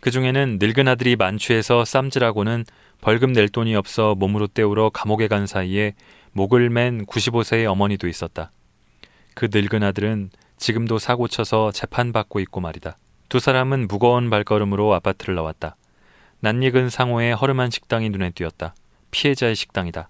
그 0.00 0.10
중에는 0.10 0.58
늙은 0.60 0.88
아들이 0.88 1.14
만취해서 1.16 1.84
쌈질하고는 1.84 2.64
벌금 3.02 3.32
낼 3.32 3.48
돈이 3.48 3.74
없어 3.74 4.14
몸으로 4.14 4.46
때우러 4.46 4.88
감옥에 4.88 5.26
간 5.26 5.48
사이에 5.48 5.94
목을 6.30 6.70
맨 6.70 7.04
95세의 7.04 7.66
어머니도 7.66 8.06
있었다. 8.06 8.52
그 9.34 9.48
늙은 9.52 9.82
아들은 9.82 10.30
지금도 10.56 11.00
사고 11.00 11.26
쳐서 11.26 11.72
재판받고 11.72 12.38
있고 12.38 12.60
말이다. 12.60 12.96
두 13.28 13.40
사람은 13.40 13.88
무거운 13.88 14.30
발걸음으로 14.30 14.94
아파트를 14.94 15.34
나왔다. 15.34 15.74
낯익은 16.40 16.90
상호의 16.90 17.34
허름한 17.34 17.70
식당이 17.70 18.08
눈에 18.10 18.30
띄었다. 18.30 18.72
피해자의 19.10 19.56
식당이다. 19.56 20.08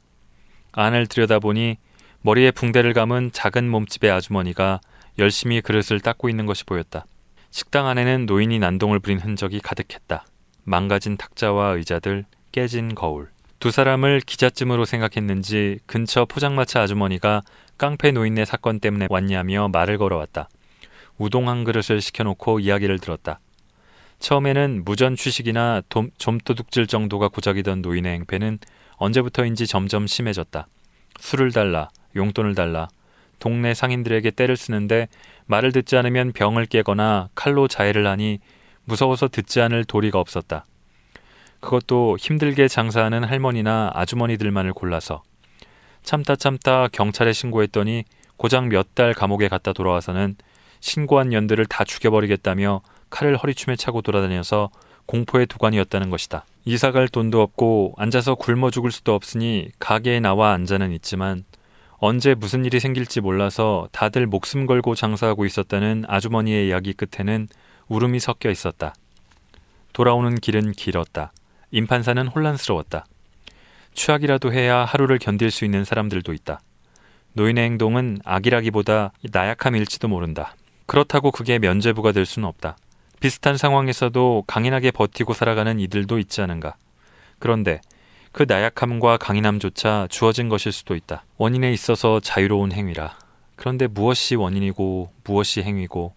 안을 0.72 1.06
들여다보니 1.06 1.78
머리에 2.20 2.50
붕대를 2.50 2.92
감은 2.92 3.30
작은 3.32 3.70
몸집의 3.70 4.10
아주머니가 4.10 4.82
열심히 5.18 5.62
그릇을 5.62 6.00
닦고 6.00 6.28
있는 6.28 6.44
것이 6.44 6.64
보였다. 6.64 7.06
식당 7.50 7.86
안에는 7.86 8.26
노인이 8.26 8.58
난동을 8.58 8.98
부린 8.98 9.18
흔적이 9.18 9.60
가득했다. 9.60 10.26
망가진 10.64 11.16
탁자와 11.16 11.70
의자들, 11.70 12.26
깨진 12.52 12.94
거울. 12.94 13.28
두 13.58 13.70
사람을 13.70 14.20
기자쯤으로 14.20 14.84
생각했는지 14.84 15.78
근처 15.86 16.24
포장마차 16.24 16.82
아주머니가 16.82 17.42
깡패 17.78 18.12
노인네 18.12 18.44
사건 18.44 18.78
때문에 18.78 19.06
왔냐며 19.08 19.68
말을 19.68 19.98
걸어왔다. 19.98 20.48
우동 21.18 21.48
한 21.48 21.64
그릇을 21.64 22.00
시켜놓고 22.00 22.60
이야기를 22.60 22.98
들었다. 22.98 23.40
처음에는 24.18 24.82
무전 24.84 25.16
취식이나 25.16 25.82
돔, 25.88 26.10
좀도둑질 26.18 26.86
정도가 26.86 27.28
고작이던 27.28 27.82
노인의 27.82 28.14
행패는 28.14 28.58
언제부터인지 28.96 29.66
점점 29.66 30.06
심해졌다. 30.06 30.66
술을 31.18 31.52
달라, 31.52 31.90
용돈을 32.14 32.54
달라, 32.54 32.88
동네 33.38 33.74
상인들에게 33.74 34.30
때를 34.30 34.56
쓰는데 34.56 35.08
말을 35.46 35.72
듣지 35.72 35.96
않으면 35.96 36.32
병을 36.32 36.66
깨거나 36.66 37.30
칼로 37.34 37.66
자해를 37.66 38.06
하니 38.06 38.38
무서워서 38.84 39.28
듣지 39.28 39.60
않을 39.60 39.84
도리가 39.84 40.20
없었다. 40.20 40.64
그것도 41.62 42.16
힘들게 42.18 42.68
장사하는 42.68 43.24
할머니나 43.24 43.92
아주머니들만을 43.94 44.72
골라서 44.72 45.22
참다 46.02 46.36
참다 46.36 46.88
경찰에 46.88 47.32
신고했더니 47.32 48.04
고작 48.36 48.66
몇 48.68 48.94
달 48.94 49.14
감옥에 49.14 49.48
갔다 49.48 49.72
돌아와서는 49.72 50.36
신고한 50.80 51.32
연들을 51.32 51.64
다 51.66 51.84
죽여버리겠다며 51.84 52.82
칼을 53.08 53.36
허리춤에 53.36 53.76
차고 53.76 54.02
돌아다녀서 54.02 54.70
공포의 55.06 55.46
두관이었다는 55.46 56.10
것이다. 56.10 56.44
이사 56.64 56.90
갈 56.90 57.06
돈도 57.08 57.40
없고 57.40 57.94
앉아서 57.96 58.34
굶어 58.34 58.70
죽을 58.70 58.90
수도 58.90 59.14
없으니 59.14 59.68
가게에 59.78 60.18
나와 60.20 60.52
앉아는 60.52 60.92
있지만 60.92 61.44
언제 61.98 62.34
무슨 62.34 62.64
일이 62.64 62.80
생길지 62.80 63.20
몰라서 63.20 63.88
다들 63.92 64.26
목숨 64.26 64.66
걸고 64.66 64.96
장사하고 64.96 65.44
있었다는 65.46 66.04
아주머니의 66.08 66.68
이야기 66.68 66.92
끝에는 66.92 67.46
울음이 67.88 68.18
섞여 68.18 68.50
있었다. 68.50 68.94
돌아오는 69.92 70.34
길은 70.34 70.72
길었다. 70.72 71.32
임판사는 71.72 72.28
혼란스러웠다. 72.28 73.06
추악이라도 73.94 74.52
해야 74.52 74.84
하루를 74.84 75.18
견딜 75.18 75.50
수 75.50 75.64
있는 75.64 75.84
사람들도 75.84 76.32
있다. 76.32 76.60
노인의 77.32 77.64
행동은 77.64 78.20
악이라기보다 78.24 79.12
나약함일지도 79.32 80.06
모른다. 80.08 80.54
그렇다고 80.86 81.30
그게 81.30 81.58
면죄부가 81.58 82.12
될 82.12 82.26
수는 82.26 82.46
없다. 82.46 82.76
비슷한 83.20 83.56
상황에서도 83.56 84.44
강인하게 84.46 84.90
버티고 84.90 85.32
살아가는 85.32 85.80
이들도 85.80 86.18
있지 86.18 86.42
않은가. 86.42 86.74
그런데 87.38 87.80
그 88.32 88.44
나약함과 88.46 89.16
강인함조차 89.16 90.08
주어진 90.10 90.48
것일 90.48 90.72
수도 90.72 90.94
있다. 90.94 91.24
원인에 91.38 91.72
있어서 91.72 92.20
자유로운 92.20 92.72
행위라. 92.72 93.16
그런데 93.56 93.86
무엇이 93.86 94.34
원인이고 94.34 95.10
무엇이 95.24 95.62
행위고 95.62 96.14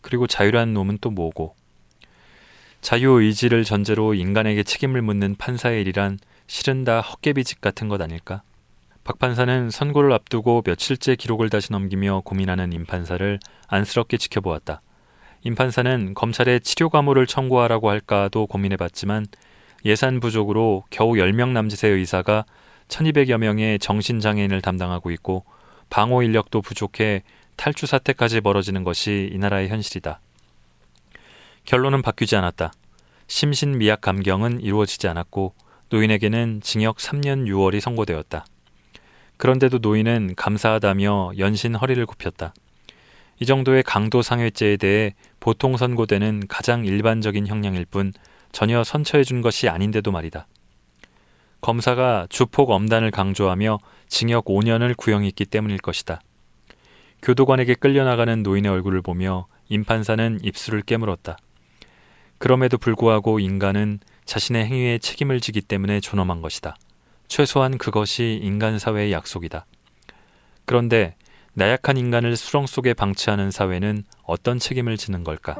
그리고 0.00 0.26
자유라는 0.26 0.74
놈은 0.74 0.98
또 1.00 1.10
뭐고 1.10 1.54
자유의지를 2.80 3.64
전제로 3.64 4.14
인간에게 4.14 4.62
책임을 4.62 5.02
묻는 5.02 5.34
판사의 5.36 5.82
일이란 5.82 6.18
실은 6.46 6.84
다 6.84 7.00
헛개비짓 7.00 7.60
같은 7.60 7.88
것 7.88 8.00
아닐까? 8.00 8.42
박 9.04 9.18
판사는 9.18 9.70
선고를 9.70 10.12
앞두고 10.12 10.62
며칠째 10.64 11.16
기록을 11.16 11.50
다시 11.50 11.72
넘기며 11.72 12.22
고민하는 12.24 12.72
임 12.72 12.84
판사를 12.84 13.38
안쓰럽게 13.66 14.16
지켜보았다. 14.16 14.82
임 15.44 15.54
판사는 15.54 16.14
검찰에 16.14 16.58
치료 16.58 16.88
감호를 16.88 17.26
청구하라고 17.26 17.90
할까도 17.90 18.46
고민해봤지만 18.46 19.26
예산 19.84 20.20
부족으로 20.20 20.84
겨우 20.90 21.12
10명 21.12 21.50
남짓의 21.50 21.92
의사가 21.94 22.44
1200여 22.88 23.38
명의 23.38 23.78
정신장애인을 23.78 24.60
담당하고 24.60 25.10
있고 25.12 25.44
방호 25.90 26.22
인력도 26.22 26.60
부족해 26.62 27.22
탈주 27.56 27.86
사태까지 27.86 28.40
벌어지는 28.40 28.84
것이 28.84 29.30
이 29.32 29.38
나라의 29.38 29.68
현실이다. 29.68 30.20
결론은 31.68 32.00
바뀌지 32.00 32.34
않았다. 32.34 32.72
심신미약 33.26 34.00
감경은 34.00 34.62
이루어지지 34.62 35.06
않았고 35.06 35.52
노인에게는 35.90 36.62
징역 36.62 36.96
3년 36.96 37.44
6월이 37.46 37.80
선고되었다. 37.80 38.46
그런데도 39.36 39.76
노인은 39.76 40.34
감사하다며 40.34 41.32
연신 41.36 41.74
허리를 41.74 42.06
굽혔다. 42.06 42.54
이 43.40 43.44
정도의 43.44 43.82
강도 43.82 44.22
상해죄에 44.22 44.78
대해 44.78 45.14
보통 45.40 45.76
선고되는 45.76 46.44
가장 46.48 46.86
일반적인 46.86 47.46
형량일 47.46 47.84
뿐 47.84 48.14
전혀 48.50 48.82
선처해 48.82 49.22
준 49.22 49.42
것이 49.42 49.68
아닌데도 49.68 50.10
말이다. 50.10 50.46
검사가 51.60 52.28
주폭 52.30 52.70
엄단을 52.70 53.10
강조하며 53.10 53.78
징역 54.06 54.46
5년을 54.46 54.96
구형했기 54.96 55.44
때문일 55.44 55.76
것이다. 55.80 56.22
교도관에게 57.20 57.74
끌려나가는 57.74 58.42
노인의 58.42 58.72
얼굴을 58.72 59.02
보며 59.02 59.48
임판사는 59.68 60.38
입술을 60.42 60.80
깨물었다. 60.80 61.36
그럼에도 62.38 62.78
불구하고 62.78 63.40
인간은 63.40 64.00
자신의 64.24 64.66
행위에 64.66 64.98
책임을 64.98 65.40
지기 65.40 65.60
때문에 65.60 66.00
존엄한 66.00 66.40
것이다. 66.40 66.76
최소한 67.26 67.78
그것이 67.78 68.40
인간 68.42 68.78
사회의 68.78 69.12
약속이다. 69.12 69.66
그런데 70.64 71.16
나약한 71.54 71.96
인간을 71.96 72.36
수렁 72.36 72.66
속에 72.66 72.94
방치하는 72.94 73.50
사회는 73.50 74.04
어떤 74.22 74.58
책임을 74.58 74.96
지는 74.96 75.24
걸까? 75.24 75.56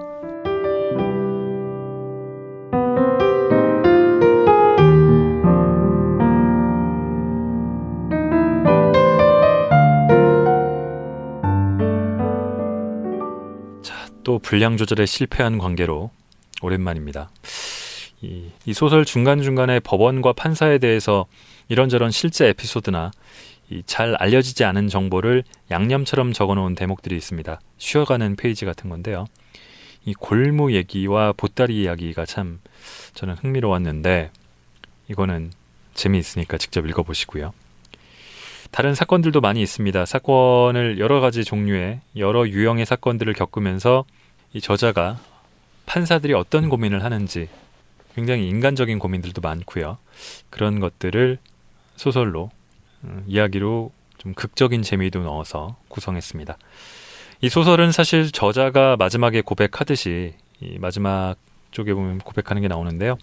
또 14.28 14.38
분량 14.38 14.76
조절에 14.76 15.06
실패한 15.06 15.56
관계로 15.56 16.10
오랜만입니다. 16.62 17.30
이, 18.20 18.50
이 18.64 18.72
소설 18.72 19.04
중간중간에 19.04 19.80
법원과 19.80 20.32
판사에 20.32 20.78
대해서 20.78 21.26
이런저런 21.68 22.10
실제 22.10 22.48
에피소드나 22.48 23.10
잘 23.86 24.14
알려지지 24.14 24.64
않은 24.64 24.88
정보를 24.88 25.44
양념처럼 25.70 26.32
적어놓은 26.32 26.74
대목들이 26.74 27.16
있습니다. 27.16 27.60
쉬어가는 27.76 28.36
페이지 28.36 28.64
같은 28.64 28.88
건데요. 28.88 29.26
이 30.04 30.14
골무 30.14 30.72
얘기와 30.72 31.32
보따리 31.36 31.82
이야기가 31.82 32.24
참 32.24 32.60
저는 33.14 33.34
흥미로웠는데 33.34 34.30
이거는 35.10 35.52
재미있으니까 35.94 36.56
직접 36.56 36.86
읽어보시고요. 36.86 37.52
다른 38.70 38.94
사건들도 38.94 39.40
많이 39.40 39.62
있습니다. 39.62 40.06
사건을 40.06 40.98
여러 40.98 41.20
가지 41.20 41.44
종류의 41.44 42.00
여러 42.16 42.48
유형의 42.48 42.86
사건들을 42.86 43.32
겪으면서 43.34 44.04
이 44.52 44.60
저자가 44.60 45.18
판사들이 45.88 46.34
어떤 46.34 46.68
고민을 46.68 47.02
하는지 47.02 47.48
굉장히 48.14 48.48
인간적인 48.48 48.98
고민들도 48.98 49.40
많고요. 49.40 49.96
그런 50.50 50.80
것들을 50.80 51.38
소설로 51.96 52.50
음, 53.04 53.24
이야기로 53.26 53.90
좀 54.18 54.34
극적인 54.34 54.82
재미도 54.82 55.22
넣어서 55.22 55.76
구성했습니다. 55.88 56.58
이 57.40 57.48
소설은 57.48 57.92
사실 57.92 58.30
저자가 58.30 58.96
마지막에 58.96 59.40
고백하듯이 59.40 60.34
이 60.60 60.78
마지막 60.78 61.36
쪽에 61.70 61.94
보면 61.94 62.18
고백하는 62.18 62.60
게 62.60 62.68
나오는데요. 62.68 63.16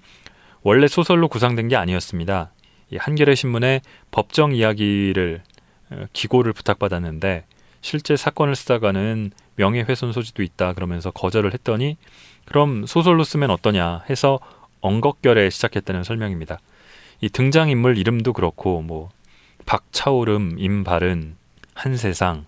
원래 0.63 0.87
소설로 0.87 1.27
구상된 1.27 1.67
게 1.67 1.75
아니었습니다. 1.75 2.51
이 2.91 2.97
한겨레 2.97 3.35
신문에 3.35 3.81
법정 4.11 4.55
이야기를 4.55 5.43
어, 5.91 6.05
기고를 6.13 6.53
부탁받았는데 6.53 7.45
실제 7.81 8.15
사건을 8.15 8.55
쓰다가는 8.55 9.31
명예훼손 9.57 10.13
소지도 10.13 10.41
있다 10.41 10.73
그러면서 10.73 11.11
거절을 11.11 11.53
했더니 11.53 11.97
그럼 12.45 12.85
소설로 12.85 13.23
쓰면 13.23 13.49
어떠냐 13.49 14.03
해서 14.09 14.39
엉겁결에 14.81 15.49
시작했다는 15.49 16.03
설명입니다. 16.03 16.59
이 17.21 17.29
등장인물 17.29 17.97
이름도 17.97 18.33
그렇고 18.33 18.81
뭐 18.81 19.09
박차오름, 19.65 20.55
임바른, 20.59 21.35
한세상 21.73 22.45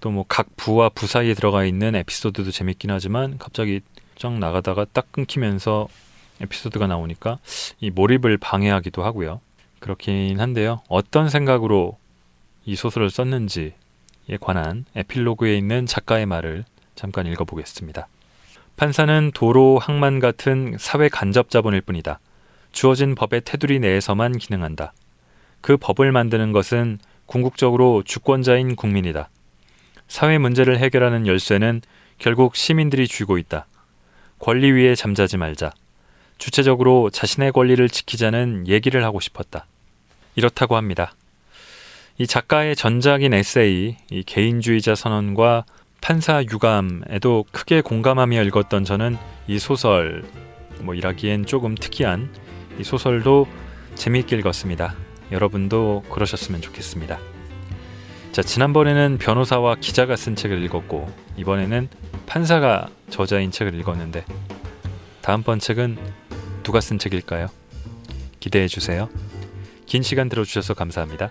또 0.00 0.10
뭐 0.10 0.24
각 0.26 0.56
부와 0.56 0.88
부 0.88 1.06
사이에 1.06 1.34
들어가 1.34 1.64
있는 1.64 1.94
에피소드도 1.94 2.50
재밌긴 2.50 2.90
하지만 2.90 3.36
갑자기 3.38 3.80
쫙 4.16 4.32
나가다가 4.38 4.86
딱 4.92 5.12
끊기면서 5.12 5.88
에피소드가 6.40 6.86
나오니까 6.86 7.38
이 7.80 7.90
몰입을 7.90 8.38
방해하기도 8.38 9.04
하고요. 9.04 9.40
그렇긴 9.78 10.40
한데요. 10.40 10.80
어떤 10.88 11.28
생각으로 11.28 11.98
이 12.64 12.76
소설을 12.76 13.10
썼는지 13.10 13.74
에 14.28 14.36
관한 14.40 14.84
에필로그에 14.94 15.56
있는 15.56 15.86
작가의 15.86 16.24
말을 16.24 16.64
잠깐 16.94 17.26
읽어보겠습니다. 17.26 18.08
판사는 18.80 19.32
도로, 19.34 19.78
항만 19.78 20.20
같은 20.20 20.74
사회 20.78 21.10
간접 21.10 21.50
자본일 21.50 21.82
뿐이다. 21.82 22.18
주어진 22.72 23.14
법의 23.14 23.42
테두리 23.44 23.78
내에서만 23.78 24.38
기능한다. 24.38 24.94
그 25.60 25.76
법을 25.76 26.12
만드는 26.12 26.52
것은 26.52 26.96
궁극적으로 27.26 28.02
주권자인 28.06 28.76
국민이다. 28.76 29.28
사회 30.08 30.38
문제를 30.38 30.78
해결하는 30.78 31.26
열쇠는 31.26 31.82
결국 32.16 32.56
시민들이 32.56 33.06
쥐고 33.06 33.36
있다. 33.36 33.66
권리 34.38 34.72
위에 34.72 34.94
잠자지 34.94 35.36
말자. 35.36 35.72
주체적으로 36.38 37.10
자신의 37.10 37.52
권리를 37.52 37.86
지키자는 37.86 38.66
얘기를 38.66 39.04
하고 39.04 39.20
싶었다. 39.20 39.66
이렇다고 40.36 40.76
합니다. 40.76 41.12
이 42.16 42.26
작가의 42.26 42.74
전작인 42.76 43.34
에세이, 43.34 43.98
이 44.10 44.22
개인주의자 44.22 44.94
선언과 44.94 45.66
판사 46.00 46.42
유감에도 46.42 47.44
크게 47.52 47.82
공감하며 47.82 48.42
읽었던 48.44 48.84
저는 48.84 49.16
이 49.46 49.58
소설 49.58 50.24
뭐 50.80 50.94
일하기엔 50.94 51.46
조금 51.46 51.74
특이한 51.74 52.30
이 52.78 52.84
소설도 52.84 53.46
재미있게 53.94 54.36
읽었습니다. 54.38 54.94
여러분도 55.30 56.04
그러셨으면 56.10 56.60
좋겠습니다. 56.60 57.18
자, 58.32 58.42
지난번에는 58.42 59.18
변호사와 59.18 59.76
기자가 59.80 60.16
쓴 60.16 60.36
책을 60.36 60.62
읽었고 60.64 61.12
이번에는 61.36 61.88
판사가 62.26 62.88
저자인 63.10 63.50
책을 63.50 63.74
읽었는데 63.74 64.24
다음번 65.20 65.58
책은 65.58 65.98
누가 66.62 66.80
쓴 66.80 66.98
책일까요? 66.98 67.48
기대해 68.38 68.68
주세요. 68.68 69.08
긴 69.86 70.02
시간 70.02 70.28
들어주셔서 70.28 70.74
감사합니다. 70.74 71.30